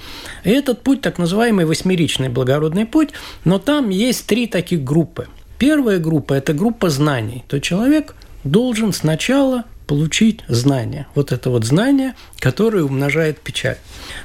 И 0.44 0.50
этот 0.52 0.84
путь, 0.84 1.02
так 1.02 1.18
называемый 1.18 1.66
восьмеричный 1.66 2.30
благородный 2.30 2.86
путь, 2.86 3.12
но 3.46 3.58
там 3.58 3.90
есть 3.90 4.28
три 4.28 4.46
таких 4.46 4.84
группы. 4.84 5.28
Первая 5.60 6.00
группа– 6.00 6.34
это 6.36 6.54
группа 6.54 6.90
знаний. 6.90 7.44
То 7.48 7.60
человек 7.60 8.16
должен 8.44 8.94
сначала 8.94 9.66
получить 9.88 10.42
знание. 10.48 11.08
Вот 11.16 11.32
это 11.32 11.50
вот 11.50 11.64
знание, 11.64 12.14
которое 12.40 12.84
умножает 12.84 13.40
печаль. 13.40 13.78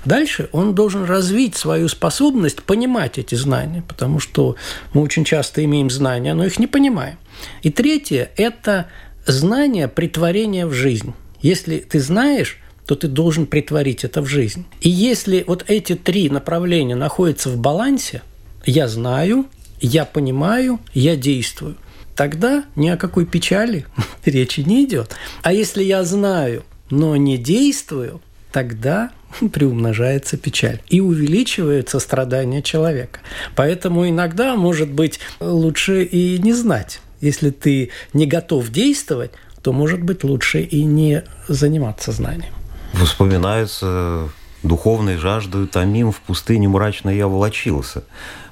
Дальше 0.04 0.48
он 0.52 0.74
должен 0.74 1.04
развить 1.04 1.56
свою 1.56 1.88
способность 1.88 2.62
понимать 2.64 3.18
эти 3.18 3.36
знания, 3.36 3.82
потому 3.86 4.18
что 4.18 4.56
мы 4.92 5.02
очень 5.02 5.24
часто 5.24 5.64
имеем 5.64 5.88
знания, 5.88 6.34
но 6.34 6.44
их 6.44 6.58
не 6.58 6.66
понимаем. 6.66 7.16
И 7.62 7.70
третье– 7.70 8.30
это 8.36 8.88
знание 9.26 9.88
притворения 9.88 10.66
в 10.66 10.72
жизнь. 10.72 11.14
Если 11.40 11.78
ты 11.78 12.00
знаешь, 12.00 12.58
то 12.86 12.96
ты 12.96 13.06
должен 13.06 13.46
притворить 13.46 14.04
это 14.04 14.20
в 14.20 14.26
жизнь. 14.26 14.66
И 14.80 14.88
если 14.88 15.44
вот 15.46 15.64
эти 15.68 15.94
три 15.94 16.28
направления 16.28 16.96
находятся 16.96 17.48
в 17.48 17.56
балансе, 17.56 18.22
я 18.66 18.88
знаю, 18.88 19.46
я 19.86 20.04
понимаю, 20.04 20.80
я 20.94 21.16
действую– 21.16 21.76
тогда 22.14 22.64
ни 22.76 22.88
о 22.88 22.96
какой 22.96 23.26
печали 23.26 23.86
речи 24.24 24.60
не 24.60 24.84
идет. 24.84 25.16
А 25.42 25.52
если 25.52 25.82
я 25.82 26.04
знаю, 26.04 26.64
но 26.90 27.16
не 27.16 27.38
действую, 27.38 28.20
тогда 28.52 29.10
приумножается 29.52 30.36
печаль 30.36 30.80
и 30.88 31.00
увеличивается 31.00 31.98
страдание 31.98 32.62
человека. 32.62 33.20
Поэтому 33.54 34.08
иногда, 34.08 34.56
может 34.56 34.90
быть, 34.90 35.20
лучше 35.40 36.04
и 36.04 36.38
не 36.38 36.52
знать. 36.52 37.00
Если 37.20 37.50
ты 37.50 37.90
не 38.12 38.26
готов 38.26 38.68
действовать, 38.70 39.30
то, 39.62 39.72
может 39.72 40.02
быть, 40.02 40.24
лучше 40.24 40.60
и 40.60 40.84
не 40.84 41.22
заниматься 41.46 42.10
знанием. 42.10 42.52
Вспоминаются 42.94 44.28
духовной 44.64 45.16
жаждой 45.16 45.66
томим 45.66 46.12
в 46.12 46.20
пустыне 46.20 46.68
мрачно 46.68 47.10
я 47.10 47.28
волочился. 47.28 48.04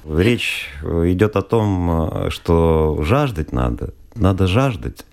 Речь 0.05 0.69
идет 0.83 1.35
о 1.35 1.41
том, 1.41 2.29
что 2.29 2.99
жаждать 3.03 3.51
надо, 3.51 3.93
надо 4.15 4.47
жаждать. 4.47 5.05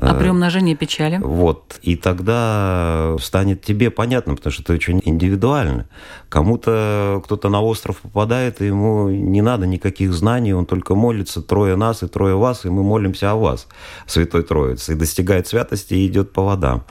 А 0.00 0.14
при 0.14 0.28
умножении 0.28 0.74
печали? 0.74 1.18
Вот. 1.20 1.78
И 1.82 1.96
тогда 1.96 3.16
станет 3.20 3.62
тебе 3.62 3.90
понятно, 3.90 4.36
потому 4.36 4.52
что 4.52 4.62
это 4.62 4.72
очень 4.72 5.02
индивидуально. 5.04 5.86
Кому-то 6.28 7.20
кто-то 7.24 7.48
на 7.48 7.60
остров 7.60 7.98
попадает, 7.98 8.62
и 8.62 8.66
ему 8.66 9.08
не 9.08 9.42
надо 9.42 9.66
никаких 9.66 10.12
знаний, 10.12 10.52
он 10.52 10.66
только 10.66 10.94
молится 10.94 11.42
трое 11.42 11.74
нас 11.74 12.02
и 12.04 12.06
трое 12.06 12.36
вас, 12.36 12.64
и 12.64 12.68
мы 12.68 12.84
молимся 12.84 13.32
о 13.32 13.36
вас, 13.36 13.66
Святой 14.06 14.44
Троице, 14.44 14.92
и 14.92 14.94
достигает 14.94 15.48
святости 15.48 15.94
и 15.94 16.06
идет 16.06 16.32
по 16.32 16.42
водам. 16.42 16.84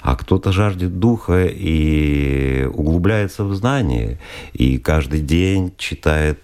А 0.00 0.14
кто-то 0.14 0.52
жаждет 0.52 1.00
духа 1.00 1.46
и 1.46 2.64
углубляется 2.72 3.44
в 3.44 3.52
знание, 3.54 4.20
и 4.52 4.78
каждый 4.78 5.20
день 5.20 5.72
читает 5.78 6.38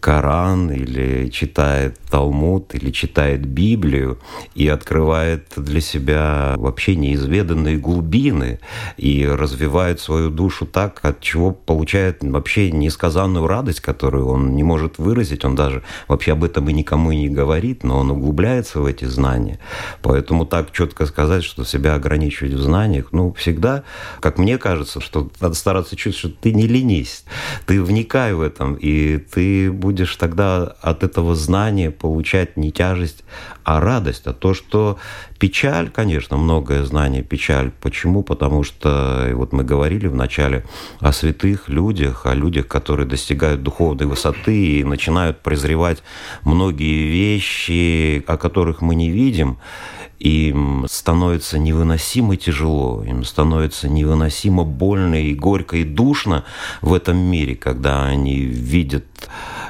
Коран 0.00 0.70
или 0.70 1.28
читает 1.28 1.99
Талмуд 2.10 2.74
или 2.74 2.90
читает 2.90 3.46
Библию 3.46 4.18
и 4.54 4.68
открывает 4.68 5.52
для 5.56 5.80
себя 5.80 6.54
вообще 6.56 6.96
неизведанные 6.96 7.76
глубины 7.78 8.58
и 8.96 9.26
развивает 9.26 10.00
свою 10.00 10.30
душу 10.30 10.66
так, 10.66 11.00
от 11.02 11.20
чего 11.20 11.52
получает 11.52 12.18
вообще 12.22 12.72
несказанную 12.72 13.46
радость, 13.46 13.80
которую 13.80 14.26
он 14.26 14.54
не 14.54 14.62
может 14.62 14.98
выразить, 14.98 15.44
он 15.44 15.54
даже 15.54 15.82
вообще 16.08 16.32
об 16.32 16.44
этом 16.44 16.68
и 16.68 16.72
никому 16.72 17.12
не 17.12 17.28
говорит, 17.28 17.84
но 17.84 18.00
он 18.00 18.10
углубляется 18.10 18.80
в 18.80 18.86
эти 18.86 19.04
знания. 19.04 19.58
Поэтому 20.02 20.46
так 20.46 20.72
четко 20.72 21.06
сказать, 21.06 21.44
что 21.44 21.64
себя 21.64 21.94
ограничивать 21.94 22.52
в 22.52 22.60
знаниях, 22.60 23.08
ну, 23.12 23.32
всегда, 23.34 23.84
как 24.20 24.38
мне 24.38 24.58
кажется, 24.58 25.00
что 25.00 25.30
надо 25.40 25.54
стараться 25.54 25.96
чувствовать, 25.96 26.34
что 26.34 26.42
ты 26.42 26.52
не 26.52 26.66
ленись, 26.66 27.24
ты 27.66 27.82
вникай 27.82 28.34
в 28.34 28.40
этом, 28.40 28.74
и 28.74 29.18
ты 29.18 29.70
будешь 29.70 30.16
тогда 30.16 30.64
от 30.80 31.04
этого 31.04 31.34
знания 31.34 31.90
получать 32.00 32.56
не 32.56 32.72
тяжесть, 32.72 33.24
а 33.62 33.78
радость. 33.78 34.26
А 34.26 34.32
то, 34.32 34.54
что 34.54 34.98
печаль, 35.38 35.90
конечно, 35.90 36.36
многое 36.38 36.82
знание 36.84 37.22
печаль. 37.22 37.70
Почему? 37.80 38.22
Потому 38.22 38.64
что, 38.64 39.30
вот 39.34 39.52
мы 39.52 39.62
говорили 39.62 40.06
вначале 40.06 40.64
о 40.98 41.12
святых 41.12 41.68
людях, 41.68 42.24
о 42.24 42.34
людях, 42.34 42.66
которые 42.66 43.06
достигают 43.06 43.62
духовной 43.62 44.06
высоты 44.06 44.80
и 44.80 44.84
начинают 44.84 45.40
презревать 45.40 46.02
многие 46.42 47.06
вещи, 47.06 48.24
о 48.26 48.36
которых 48.38 48.80
мы 48.80 48.94
не 48.94 49.10
видим 49.10 49.58
им 50.20 50.84
становится 50.88 51.58
невыносимо 51.58 52.36
тяжело, 52.36 53.02
им 53.02 53.24
становится 53.24 53.88
невыносимо 53.88 54.64
больно 54.64 55.14
и 55.14 55.34
горько 55.34 55.78
и 55.78 55.84
душно 55.84 56.44
в 56.82 56.92
этом 56.92 57.16
мире, 57.16 57.56
когда 57.56 58.04
они 58.04 58.36
видят 58.36 59.06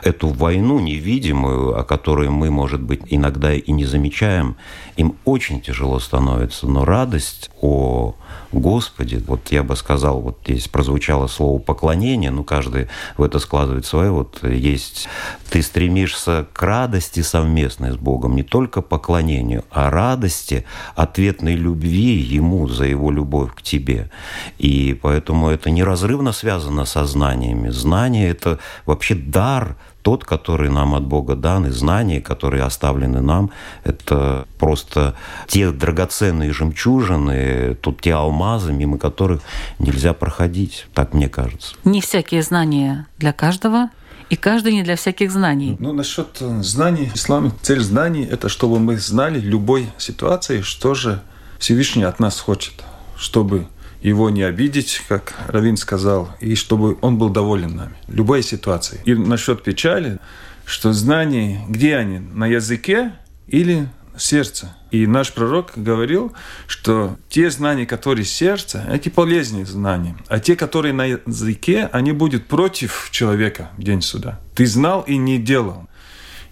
эту 0.03 0.28
войну 0.28 0.80
невидимую, 0.80 1.78
о 1.78 1.84
которой 1.84 2.28
мы, 2.28 2.51
может 2.51 2.80
быть, 2.80 3.01
иногда 3.09 3.53
и 3.53 3.72
не 3.72 3.84
замечаем, 3.84 4.57
им 4.96 5.16
очень 5.24 5.61
тяжело 5.61 5.98
становится. 5.98 6.66
Но 6.66 6.84
радость 6.84 7.51
о 7.61 8.14
Господе, 8.53 9.22
вот 9.26 9.53
я 9.53 9.62
бы 9.62 9.76
сказал, 9.76 10.20
вот 10.20 10.38
здесь 10.44 10.68
прозвучало 10.68 11.28
слово 11.28 11.59
поклонение, 11.59 12.30
ну 12.30 12.42
каждый 12.42 12.88
в 13.16 13.22
это 13.22 13.38
складывает 13.38 13.86
свое, 13.86 14.11
вот 14.11 14.42
есть, 14.42 15.09
ты 15.51 15.62
стремишься 15.62 16.46
к 16.53 16.62
радости 16.62 17.20
совместной 17.20 17.92
с 17.92 17.96
Богом, 17.96 18.34
не 18.34 18.42
только 18.42 18.82
поклонению, 18.82 19.64
а 19.70 19.90
радости, 19.90 20.64
ответной 20.96 21.55
любви 21.55 22.18
Ему 22.18 22.68
за 22.68 22.86
Его 22.86 23.11
любовь 23.11 23.55
к 23.55 23.62
тебе. 23.62 24.11
И 24.59 24.98
поэтому 25.01 25.48
это 25.48 25.70
неразрывно 25.70 26.32
связано 26.32 26.84
со 26.84 27.07
знаниями. 27.07 27.68
Знание– 27.68 28.30
это 28.30 28.59
вообще 28.84 29.14
дар– 29.14 29.76
тот, 30.03 30.24
который 30.24 30.70
нам 30.70 30.94
от 30.94 31.05
Бога 31.05 31.34
дан, 31.34 31.66
и 31.66 31.70
знания, 31.70 32.20
которые 32.20 32.62
оставлены 32.62 33.20
нам, 33.20 33.51
это 33.84 34.46
просто 34.59 35.14
те 35.46 35.70
драгоценные 35.70 36.53
жемчужины, 36.53 37.76
тут 37.80 38.01
те 38.01 38.14
алмазы, 38.14 38.72
мимо 38.72 38.98
которых 38.98 39.40
нельзя 39.78 40.12
проходить, 40.14 40.86
так 40.94 41.14
мне 41.14 41.28
кажется. 41.28 41.74
Не 41.84 42.01
всякие 42.01 42.42
знания 42.42 43.07
для 43.18 43.32
каждого, 43.32 43.90
и 44.30 44.36
каждый 44.36 44.72
не 44.74 44.82
для 44.82 44.94
всяких 44.94 45.32
знаний. 45.32 45.76
Ну, 45.80 45.92
насчет 45.92 46.38
э, 46.40 46.62
знаний, 46.62 47.11
ислам, 47.14 47.53
цель 47.62 47.80
знаний– 47.80 48.24
это 48.30 48.48
чтобы 48.48 48.78
мы 48.78 48.96
знали 48.96 49.40
в 49.40 49.44
любой 49.44 49.88
ситуации, 49.98 50.62
что 50.62 50.94
же 50.94 51.20
Всевышний 51.59 52.05
от 52.05 52.20
нас 52.20 52.38
хочет, 52.38 52.84
чтобы 53.16 53.66
его 54.01 54.30
не 54.30 54.42
обидеть, 54.42 55.03
как 55.09 55.34
Равин 55.48 55.76
сказал, 55.76 56.34
и 56.40 56.55
чтобы 56.55 56.98
он 57.01 57.18
был 57.18 57.28
доволен 57.28 57.76
нами. 57.76 57.94
Любой 58.09 58.42
ситуации. 58.42 59.01
И 59.05 59.14
насчет 59.14 59.62
печали, 59.62 60.18
что 60.64 60.92
знания, 60.92 61.64
где 61.68 61.96
они? 61.96 62.18
На 62.18 62.46
языке 62.46 63.12
или 63.46 63.88
сердце? 64.16 64.74
И 64.90 65.07
наш 65.07 65.32
пророк 65.32 65.72
говорил, 65.76 66.32
что 66.66 67.16
те 67.28 67.51
знания, 67.51 67.86
которые 67.86 68.24
сердце, 68.24 68.84
эти 68.90 69.09
полезные 69.09 69.66
знания. 69.66 70.16
А 70.28 70.40
те, 70.40 70.57
которые 70.57 70.92
на 70.92 71.05
языке, 71.05 71.88
они 71.92 72.12
будут 72.12 72.46
против 72.46 73.09
человека 73.11 73.70
в 73.76 73.82
день 73.82 74.03
суда. 74.03 74.40
Ты 74.55 74.66
знал 74.66 75.03
и 75.03 75.16
не 75.16 75.38
делал. 75.38 75.88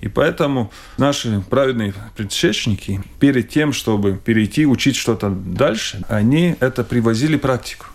И 0.00 0.08
поэтому 0.08 0.70
наши 0.96 1.42
праведные 1.48 1.92
предшественники, 2.16 3.02
перед 3.18 3.48
тем, 3.48 3.72
чтобы 3.72 4.16
перейти, 4.16 4.66
учить 4.66 4.96
что-то 4.96 5.30
дальше, 5.30 6.02
они 6.08 6.56
это 6.60 6.84
привозили 6.84 7.36
практику. 7.36 7.86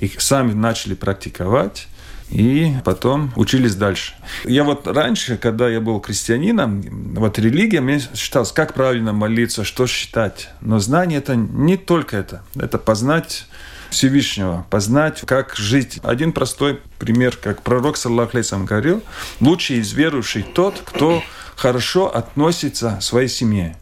Их 0.00 0.20
сами 0.20 0.52
начали 0.52 0.94
практиковать, 0.94 1.88
и 2.30 2.72
потом 2.84 3.32
учились 3.36 3.74
дальше. 3.74 4.14
Я 4.44 4.64
вот 4.64 4.86
раньше, 4.86 5.36
когда 5.36 5.68
я 5.68 5.80
был 5.80 6.00
крестьянином, 6.00 6.80
вот 7.14 7.38
религия, 7.38 7.80
мне 7.80 8.00
считалось, 8.14 8.52
как 8.52 8.74
правильно 8.74 9.12
молиться, 9.12 9.64
что 9.64 9.86
считать. 9.86 10.48
Но 10.60 10.78
знание 10.78 11.18
это 11.18 11.34
не 11.34 11.76
только 11.76 12.16
это. 12.16 12.42
Это 12.54 12.78
познать 12.78 13.46
Всевышнего, 13.90 14.64
познать, 14.70 15.22
как 15.26 15.56
жить. 15.56 15.98
Один 16.04 16.32
простой 16.32 16.80
пример, 16.98 17.36
как 17.36 17.62
пророк, 17.62 17.96
саллаху 17.96 18.38
говорил, 18.64 19.02
лучший 19.40 19.78
из 19.78 19.92
верующих 19.92 20.52
тот, 20.54 20.80
кто 20.84 21.22
хорошо 21.60 22.06
относится 22.06 22.98
своей 23.02 23.28
семье 23.28 23.76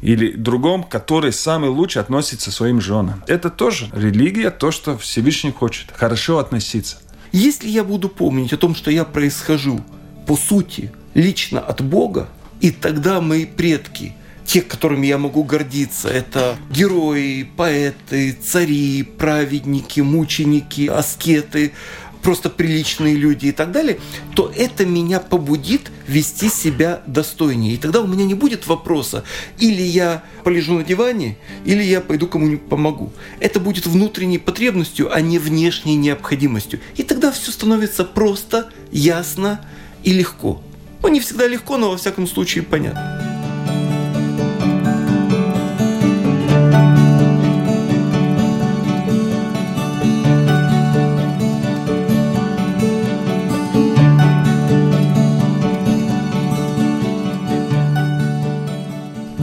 или 0.00 0.32
другом, 0.32 0.82
который 0.82 1.32
самый 1.32 1.70
лучше 1.70 2.00
относится 2.00 2.50
своим 2.50 2.80
женам. 2.80 3.22
Это 3.28 3.50
тоже 3.50 3.88
религия, 3.92 4.50
то, 4.50 4.72
что 4.72 4.98
Всевышний 4.98 5.52
хочет. 5.52 5.92
Хорошо 5.94 6.38
относиться. 6.38 6.98
Если 7.30 7.68
я 7.68 7.84
буду 7.84 8.08
помнить 8.08 8.52
о 8.52 8.56
том, 8.56 8.74
что 8.74 8.90
я 8.90 9.04
происхожу 9.04 9.80
по 10.26 10.36
сути 10.36 10.90
лично 11.14 11.60
от 11.60 11.82
Бога, 11.82 12.28
и 12.60 12.72
тогда 12.72 13.20
мои 13.20 13.46
предки, 13.46 14.16
те, 14.44 14.60
которыми 14.60 15.06
я 15.06 15.16
могу 15.16 15.44
гордиться, 15.44 16.08
это 16.08 16.56
герои, 16.72 17.48
поэты, 17.56 18.32
цари, 18.32 19.04
праведники, 19.04 20.00
мученики, 20.00 20.88
аскеты, 20.88 21.72
просто 22.22 22.50
приличные 22.50 23.16
люди 23.16 23.46
и 23.46 23.52
так 23.52 23.72
далее, 23.72 23.98
то 24.34 24.52
это 24.54 24.86
меня 24.86 25.20
побудит 25.20 25.90
вести 26.06 26.48
себя 26.48 27.02
достойнее. 27.06 27.74
И 27.74 27.76
тогда 27.76 28.00
у 28.00 28.06
меня 28.06 28.24
не 28.24 28.34
будет 28.34 28.66
вопроса, 28.66 29.24
или 29.58 29.82
я 29.82 30.22
полежу 30.44 30.74
на 30.74 30.84
диване, 30.84 31.36
или 31.64 31.82
я 31.82 32.00
пойду 32.00 32.26
кому-нибудь 32.26 32.68
помогу. 32.68 33.12
Это 33.38 33.60
будет 33.60 33.86
внутренней 33.86 34.38
потребностью, 34.38 35.14
а 35.14 35.20
не 35.20 35.38
внешней 35.38 35.96
необходимостью. 35.96 36.80
И 36.96 37.02
тогда 37.02 37.32
все 37.32 37.50
становится 37.52 38.04
просто, 38.04 38.70
ясно 38.90 39.60
и 40.02 40.12
легко. 40.12 40.62
Ну, 41.02 41.08
не 41.08 41.20
всегда 41.20 41.46
легко, 41.46 41.78
но 41.78 41.90
во 41.90 41.96
всяком 41.96 42.26
случае 42.26 42.62
понятно. 42.62 43.39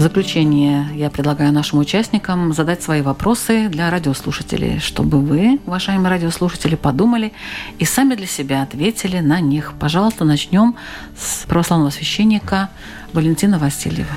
Заключение 0.08 0.88
я 0.96 1.10
предлагаю 1.10 1.52
нашим 1.52 1.80
участникам 1.80 2.54
задать 2.54 2.82
свои 2.82 3.02
вопросы 3.02 3.68
для 3.68 3.90
радиослушателей, 3.90 4.80
чтобы 4.80 5.20
вы, 5.20 5.60
уважаемые 5.66 6.10
радиослушатели, 6.10 6.76
подумали 6.76 7.34
и 7.78 7.84
сами 7.84 8.16
для 8.16 8.26
себя 8.26 8.62
ответили 8.62 9.20
на 9.20 9.42
них. 9.42 9.74
Пожалуйста, 9.78 10.24
начнем 10.24 10.76
с 11.18 11.46
православного 11.46 11.90
священника 11.90 12.70
Валентина 13.12 13.60
Васильева. 13.60 14.16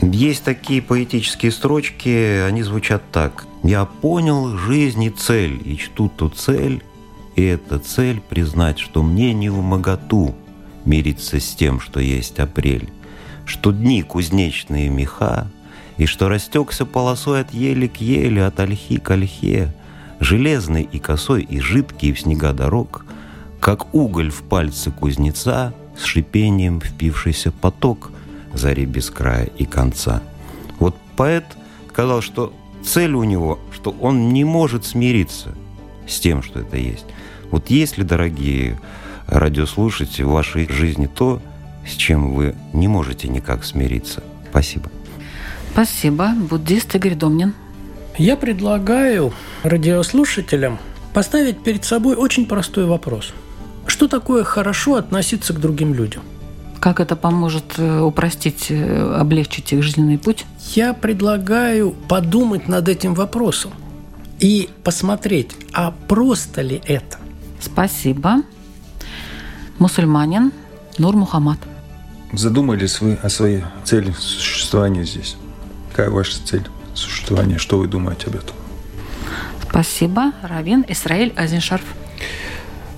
Есть 0.00 0.42
такие 0.42 0.80
поэтические 0.80 1.52
строчки, 1.52 2.40
они 2.48 2.62
звучат 2.62 3.02
так. 3.12 3.44
«Я 3.62 3.84
понял 3.84 4.56
жизнь 4.56 5.02
и 5.02 5.10
цель, 5.10 5.60
и 5.66 5.76
чту 5.76 6.08
ту 6.08 6.30
цель, 6.30 6.82
и 7.36 7.42
эта 7.42 7.78
цель 7.78 8.22
признать, 8.22 8.78
что 8.78 9.02
мне 9.02 9.34
не 9.34 9.50
в 9.50 9.60
моготу 9.60 10.34
мириться 10.86 11.40
с 11.40 11.54
тем, 11.54 11.78
что 11.78 12.00
есть 12.00 12.38
апрель 12.38 12.88
что 13.46 13.72
дни 13.72 14.02
кузнечные 14.02 14.88
меха, 14.88 15.48
и 15.96 16.06
что 16.06 16.28
растекся 16.28 16.86
полосой 16.86 17.42
от 17.42 17.52
ели 17.54 17.86
к 17.86 17.96
еле, 17.98 18.44
от 18.44 18.58
ольхи 18.60 18.98
к 18.98 19.10
ольхе, 19.10 19.72
железный 20.20 20.82
и 20.82 20.98
косой 20.98 21.42
и 21.42 21.60
жидкий 21.60 22.12
в 22.12 22.20
снега 22.20 22.52
дорог, 22.52 23.04
как 23.60 23.94
уголь 23.94 24.30
в 24.30 24.42
пальце 24.42 24.90
кузнеца 24.90 25.72
с 25.96 26.04
шипением 26.04 26.80
впившийся 26.80 27.52
поток 27.52 28.10
зари 28.52 28.86
без 28.86 29.10
края 29.10 29.48
и 29.58 29.64
конца. 29.64 30.22
Вот 30.78 30.96
поэт 31.16 31.44
сказал, 31.90 32.20
что 32.20 32.52
цель 32.84 33.14
у 33.14 33.24
него, 33.24 33.58
что 33.72 33.90
он 34.00 34.30
не 34.30 34.44
может 34.44 34.84
смириться 34.84 35.54
с 36.08 36.20
тем, 36.20 36.42
что 36.42 36.60
это 36.60 36.76
есть. 36.76 37.06
Вот 37.50 37.70
есть 37.70 37.98
ли, 37.98 38.04
дорогие 38.04 38.80
радиослушатели, 39.26 40.24
в 40.24 40.30
вашей 40.30 40.68
жизни 40.68 41.06
то, 41.06 41.40
с 41.86 41.90
чем 41.90 42.34
вы 42.34 42.54
не 42.72 42.88
можете 42.88 43.28
никак 43.28 43.64
смириться. 43.64 44.22
Спасибо. 44.50 44.90
Спасибо. 45.72 46.30
Буддист 46.48 46.94
Игорь 46.94 47.14
Домнин. 47.14 47.54
Я 48.16 48.36
предлагаю 48.36 49.32
радиослушателям 49.64 50.78
поставить 51.12 51.62
перед 51.62 51.84
собой 51.84 52.14
очень 52.14 52.46
простой 52.46 52.86
вопрос. 52.86 53.32
Что 53.86 54.08
такое 54.08 54.44
хорошо 54.44 54.94
относиться 54.96 55.52
к 55.52 55.60
другим 55.60 55.94
людям? 55.94 56.22
Как 56.80 57.00
это 57.00 57.16
поможет 57.16 57.74
э, 57.78 58.00
упростить, 58.00 58.66
э, 58.70 59.16
облегчить 59.18 59.72
их 59.72 59.82
жизненный 59.82 60.18
путь? 60.18 60.44
Я 60.74 60.92
предлагаю 60.92 61.92
подумать 62.08 62.68
над 62.68 62.88
этим 62.88 63.14
вопросом 63.14 63.72
и 64.38 64.68
посмотреть, 64.82 65.52
а 65.72 65.92
просто 66.08 66.62
ли 66.62 66.82
это. 66.84 67.18
Спасибо. 67.60 68.42
Мусульманин 69.78 70.52
Нур 70.98 71.16
Мухаммад. 71.16 71.58
Задумались 72.36 73.00
вы 73.00 73.14
о 73.14 73.28
своей 73.28 73.62
цели 73.84 74.12
существования 74.18 75.04
здесь? 75.04 75.36
Какая 75.90 76.10
ваша 76.10 76.44
цель 76.44 76.66
существования? 76.94 77.58
Что 77.58 77.78
вы 77.78 77.86
думаете 77.86 78.26
об 78.26 78.36
этом? 78.36 78.56
Спасибо. 79.68 80.32
Равин 80.42 80.84
Исраиль 80.88 81.32
Азиншарф. 81.36 81.84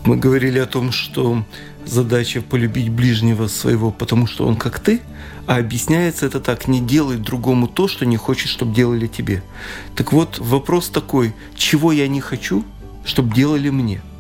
Мы 0.05 0.17
говорили 0.17 0.59
о 0.59 0.67
том, 0.67 0.91
что 0.91 1.45
задача 1.85 2.41
полюбить 2.41 2.89
ближнего 2.89 3.47
своего, 3.49 3.91
потому 3.91 4.27
что 4.27 4.47
он 4.47 4.57
как 4.57 4.79
ты, 4.79 5.03
а 5.47 5.57
объясняется 5.57 6.27
это 6.27 6.41
так, 6.41 6.67
не 6.67 6.81
делай 6.81 7.19
другому 7.19 7.69
то, 7.69 7.89
что 7.89 8.07
не 8.07 8.17
хочешь, 8.17 8.51
чтобы 8.51 8.75
делали 8.75 9.07
тебе. 9.07 9.43
Так 9.97 10.13
вот, 10.13 10.39
вопрос 10.39 10.89
такой, 10.89 11.35
чего 11.55 11.93
я 11.93 12.09
не 12.09 12.21
хочу, 12.21 12.65
чтобы 13.05 13.35
делали 13.35 13.69
мне– 13.69 14.01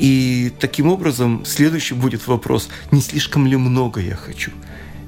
и 0.00 0.50
таким 0.58 0.88
образом 0.88 1.44
следующий 1.44 1.94
будет 1.94 2.26
вопрос, 2.26 2.70
не 2.90 3.02
слишком 3.02 3.46
ли 3.46 3.56
много 3.56 4.00
я 4.00 4.16
хочу. 4.16 4.50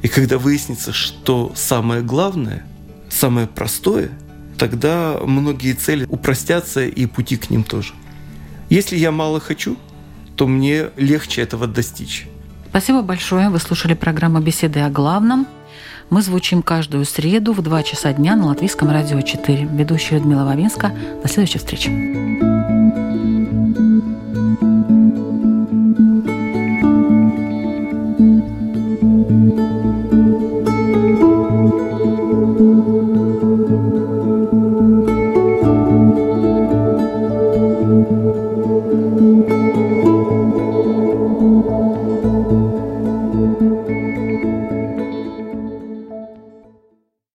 И 0.02 0.08
когда 0.08 0.36
выяснится, 0.36 0.92
что 0.92 1.52
самое 1.54 2.02
главное, 2.02 2.66
самое 3.08 3.46
простое, 3.46 4.10
тогда 4.58 5.18
многие 5.24 5.72
цели 5.72 6.06
упростятся 6.08 6.84
и 6.84 7.06
пути 7.06 7.38
к 7.38 7.48
ним 7.48 7.64
тоже. 7.64 7.94
Если 8.68 8.96
я 8.96 9.12
мало 9.12 9.40
хочу, 9.40 9.78
то 10.36 10.46
мне 10.46 10.90
легче 10.96 11.40
этого 11.40 11.66
достичь. 11.66 12.26
Спасибо 12.68 13.02
большое. 13.02 13.48
Вы 13.48 13.60
слушали 13.60 13.94
программу 13.94 14.40
«Беседы 14.40 14.80
о 14.80 14.90
главном». 14.90 15.46
Мы 16.10 16.20
звучим 16.20 16.62
каждую 16.62 17.06
среду 17.06 17.54
в 17.54 17.62
2 17.62 17.82
часа 17.82 18.12
дня 18.12 18.36
на 18.36 18.46
Латвийском 18.48 18.90
радио 18.90 19.22
4. 19.22 19.68
Ведущая 19.72 20.16
Людмила 20.16 20.44
Вавинска. 20.44 20.92
До 21.22 21.28
следующей 21.28 21.58
встречи. 21.58 23.31